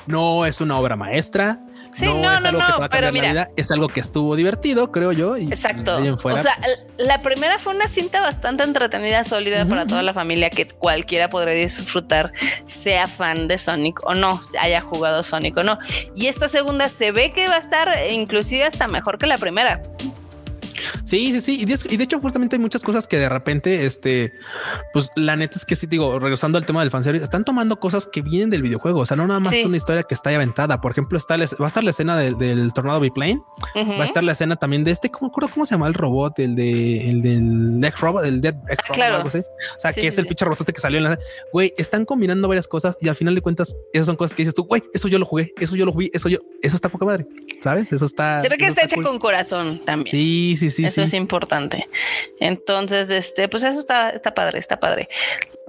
[0.07, 1.56] no es una obra maestra,
[1.97, 5.37] Sí, no, no, no, pero mira, es algo que estuvo divertido, creo yo.
[5.39, 5.97] Y exacto.
[5.97, 6.59] o sea,
[6.99, 11.55] la primera fue una cinta bastante entretenida, sólida para toda la familia que cualquiera podría
[11.55, 12.33] disfrutar,
[12.67, 15.79] sea fan de Sonic o no, haya jugado Sonic o no.
[16.15, 19.81] Y esta segunda se ve que va a estar inclusive hasta mejor que la primera.
[21.07, 21.61] Sí, sí, sí.
[21.61, 24.33] Y de, y de, hecho, justamente hay muchas cosas que de repente, este,
[24.93, 28.07] pues la neta es que sí, digo, regresando al tema del fanservice, están tomando cosas
[28.07, 29.01] que vienen del videojuego.
[29.01, 30.81] O sea, no nada más es una historia que está aventada.
[30.81, 33.41] Por ejemplo, está va a estar la escena del, del Tornado Biplane.
[33.77, 36.39] Va a estar la escena también de este, ¿cómo, cómo se llama el robot?
[36.39, 39.17] El de el del Robot, el Dead Robot, claro.
[39.17, 39.39] algo así.
[39.39, 41.19] O sea, que es el pinche robot que salió en la.
[41.53, 44.55] Güey, están combinando varias cosas y al final de cuentas, esas son cosas que dices
[44.55, 47.05] tú, güey, eso yo lo jugué, eso yo lo jugué, eso yo, eso está poca
[47.05, 47.27] madre.
[47.61, 47.93] ¿Sabes?
[47.93, 48.43] Eso está.
[48.43, 50.11] Ve que está, hecha con corazón también.
[50.11, 50.85] Sí, sí, sí.
[50.97, 51.89] Eso es importante.
[52.41, 55.09] Entonces, este, pues eso está, está padre, está padre.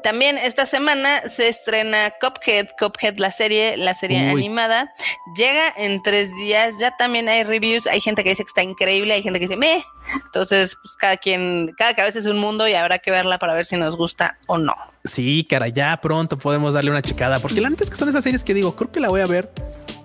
[0.04, 4.94] También esta semana se estrena Cuphead, Cuphead la serie, la serie animada.
[5.36, 9.16] Llega en tres días, ya también hay reviews, hay gente que dice que está increíble,
[9.16, 9.84] hay gente que dice me.
[10.26, 13.66] Entonces, pues cada quien, cada cabeza es un mundo y habrá que verla para ver
[13.66, 14.76] si nos gusta o no.
[15.04, 18.24] Sí, cara, ya pronto podemos darle una checada, porque la neta es que son esas
[18.24, 19.52] series que digo, creo que la voy a ver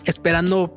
[0.04, 0.74] esperando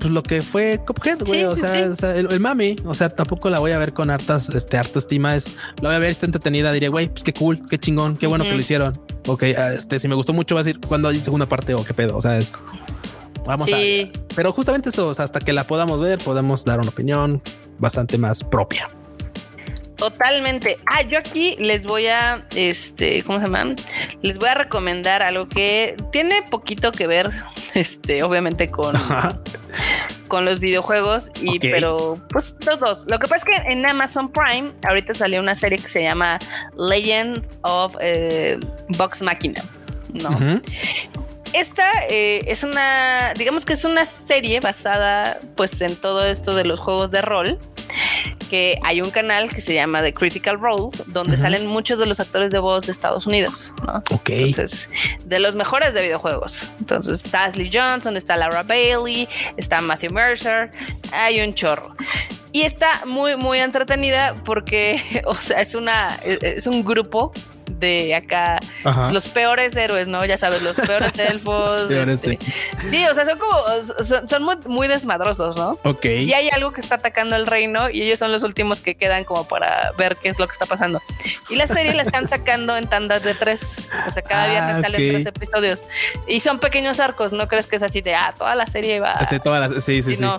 [0.00, 1.44] pues lo que fue Cuphead, güey.
[1.44, 4.98] o, sea, el, mami, o sea, tampoco la voy a ver con hartas, este, harta
[4.98, 5.36] estima.
[5.36, 5.46] Es,
[5.80, 6.72] la voy a ver, está entretenida.
[6.72, 8.98] Diría, güey, pues qué cool, qué chingón, qué bueno que lo hicieron.
[9.26, 11.84] Ok, ah, este, si me gustó mucho, va a decir cuando hay segunda parte o
[11.84, 12.16] qué pedo.
[12.16, 12.54] O sea, es.
[13.46, 14.10] Vamos a ver.
[14.34, 17.42] Pero justamente eso, o sea, hasta que la podamos ver, podemos dar una opinión
[17.78, 18.88] bastante más propia.
[20.00, 20.78] Totalmente.
[20.86, 23.74] Ah, yo aquí les voy a, este, ¿cómo se llama?
[24.22, 27.30] Les voy a recomendar algo que tiene poquito que ver,
[27.74, 28.96] este, obviamente con,
[30.28, 33.04] con los videojuegos y, pero, pues los dos.
[33.08, 36.38] Lo que pasa es que en Amazon Prime ahorita salió una serie que se llama
[36.78, 39.62] Legend of eh, Box Machina,
[40.14, 40.62] ¿no?
[41.52, 46.64] esta eh, es una, digamos que es una serie basada pues en todo esto de
[46.64, 47.58] los juegos de rol
[48.48, 52.20] que hay un canal que se llama The Critical Role, donde salen muchos de los
[52.20, 53.72] actores de voz de Estados Unidos.
[53.86, 54.02] ¿no?
[54.10, 54.30] Ok.
[54.30, 54.90] Entonces,
[55.24, 56.68] de los mejores de videojuegos.
[56.80, 60.70] Entonces, está Ashley Johnson, está Laura Bailey, está Matthew Mercer,
[61.12, 61.94] hay un chorro.
[62.52, 67.32] Y está muy, muy entretenida porque, o sea, es una, es un grupo
[67.80, 68.60] de acá
[69.10, 70.24] los peores héroes, ¿no?
[70.24, 71.90] Ya sabes, los peores elfos.
[71.90, 72.38] Este,
[72.90, 73.04] sí.
[73.06, 75.78] o sea, son como, son, muy, muy, desmadrosos, ¿no?
[75.84, 76.04] Ok.
[76.04, 79.24] Y hay algo que está atacando el reino y ellos son los últimos que quedan
[79.24, 81.00] como para ver qué es lo que está pasando.
[81.48, 84.80] Y la serie la están sacando en tandas de tres, o sea, cada viernes ah,
[84.80, 85.84] salen tres episodios
[86.26, 89.14] y son pequeños arcos, no crees que es así de, ah, toda la serie va.
[89.20, 90.16] Este, toda la, sí, sí, sí.
[90.18, 90.38] No.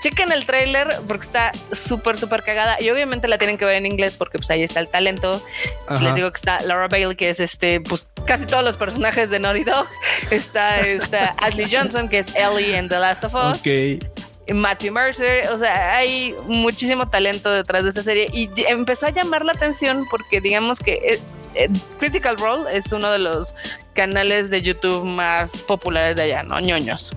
[0.00, 3.86] Chequen el tráiler porque está súper, súper cagada y obviamente la tienen que ver en
[3.86, 5.42] inglés porque pues ahí está el talento.
[6.00, 9.38] Les digo que está Laura Bailey, que es este, pues casi todos los personajes de
[9.38, 9.86] Naughty Dog.
[10.30, 13.62] Está, está Ashley Johnson, que es Ellie en The Last of Us.
[14.52, 19.44] Matthew Mercer, o sea, hay muchísimo talento detrás de esta serie y empezó a llamar
[19.44, 21.20] la atención porque digamos que eh,
[21.54, 23.54] eh, Critical Role es uno de los
[23.94, 26.58] canales de YouTube más populares de allá, ¿no?
[26.60, 27.14] ñoños.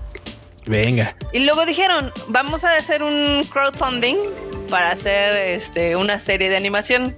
[0.65, 1.15] Venga.
[1.31, 4.15] Y luego dijeron, vamos a hacer un crowdfunding
[4.69, 7.15] para hacer este, una serie de animación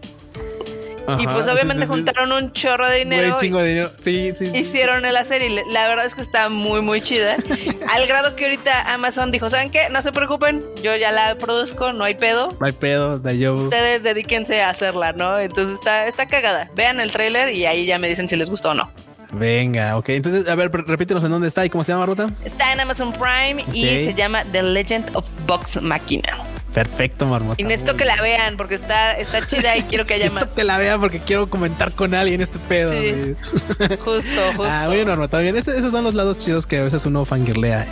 [1.20, 3.38] y pues obviamente juntaron un chorro de dinero.
[3.40, 3.92] chingo de dinero.
[4.04, 4.52] Sí, sí.
[4.54, 5.64] Hicieron la serie.
[5.72, 7.38] La verdad es que está muy, muy chida.
[7.96, 9.90] Al grado que ahorita Amazon dijo: ¿Saben qué?
[9.90, 12.50] No se preocupen, yo ya la produzco, no hay pedo.
[12.60, 13.56] No hay pedo, de yo.
[13.56, 15.40] Ustedes dedíquense a hacerla, ¿no?
[15.40, 16.70] Entonces está, está cagada.
[16.76, 18.92] Vean el tráiler y ahí ya me dicen si les gustó o no.
[19.32, 20.10] Venga, ok.
[20.10, 22.28] Entonces, a ver, repítenos en dónde está y cómo se llama, Ruta.
[22.44, 26.30] Está en Amazon Prime y se llama The Legend of Box Machina.
[26.74, 27.62] Perfecto, Marmota.
[27.62, 30.46] Y necesito que la vean porque está, está chida y quiero que haya más.
[30.46, 32.92] que la vean porque quiero comentar con alguien este pedo.
[32.92, 33.36] Sí.
[33.98, 34.64] justo, justo.
[34.64, 35.56] Ah, bien, Marmota, bien.
[35.56, 37.86] esos son los lados chidos que a veces uno fangirlea.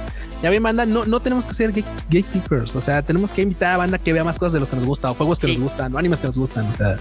[0.43, 2.75] Ya bien, banda, no, no tenemos que ser gatekeepers.
[2.75, 4.85] O sea, tenemos que invitar a banda que vea más cosas de los que nos
[4.85, 6.67] gusta, o juegos que nos gustan, o animes que nos gustan.
[6.67, 6.97] O sea,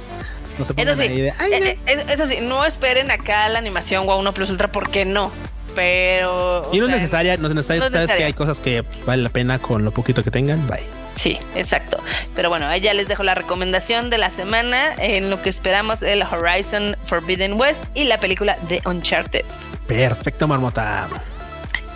[0.58, 4.08] no se eso sí, ahí de, eh, eh, eso sí, no esperen acá la animación
[4.08, 5.32] o 1 Plus Ultra, porque no
[5.74, 6.70] pero.
[6.72, 9.58] Y no, es necesaria, no es necesario, sabes que hay cosas que vale la pena
[9.58, 11.03] con lo poquito que tengan, bye.
[11.14, 11.98] Sí, exacto.
[12.34, 16.22] Pero bueno, ya les dejo la recomendación de la semana en lo que esperamos el
[16.22, 19.44] Horizon Forbidden West y la película de Uncharted.
[19.86, 21.08] Perfecto, Marmota.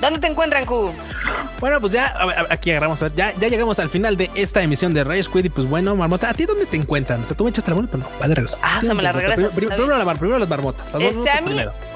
[0.01, 0.92] ¿Dónde te encuentran, Q?
[1.61, 2.14] Bueno, pues ya
[2.51, 3.14] aquí agarramos a ver.
[3.14, 5.46] Ya, ya llegamos al final de esta emisión de Rage Quit.
[5.46, 7.22] Y pues bueno, Marmota, ¿a ti dónde te encuentran?
[7.22, 8.59] O sea, tú me echaste la mano, pero no, va de regreso.
[8.62, 9.55] Ah, se me la regresas.
[9.55, 10.86] Primero, primero, la, primero, las marmotas.
[11.01, 11.53] este, a mí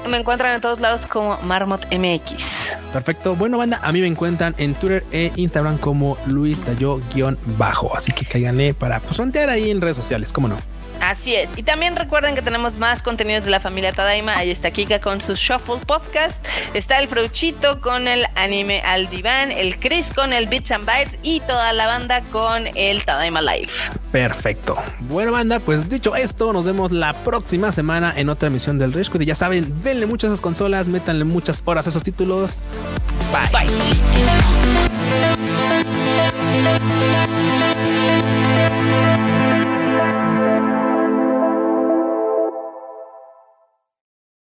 [0.09, 2.73] me encuentran en todos lados como Marmot MX.
[2.91, 3.35] Perfecto.
[3.35, 7.95] Bueno, banda, a mí me encuentran en Twitter e Instagram como Luis Dayo-bajo.
[7.95, 10.57] Así que cáiganle para pues, frontear ahí en redes sociales, ¿cómo no?
[11.01, 11.51] Así es.
[11.55, 14.37] Y también recuerden que tenemos más contenidos de la familia Tadaima.
[14.37, 16.45] Ahí está Kika con su Shuffle Podcast.
[16.73, 19.51] Está el Fruchito con el anime al diván.
[19.51, 21.19] El Chris con el Bits and Bytes.
[21.23, 23.71] Y toda la banda con el Tadaima Live.
[24.11, 24.77] Perfecto.
[25.01, 29.23] Bueno, banda, pues dicho esto, nos vemos la próxima semana en otra emisión del Rescue.
[29.23, 32.61] Y ya saben, denle muchas a esas consolas, métanle muchas horas a esos títulos.
[33.31, 33.49] Bye.
[33.51, 33.67] Bye.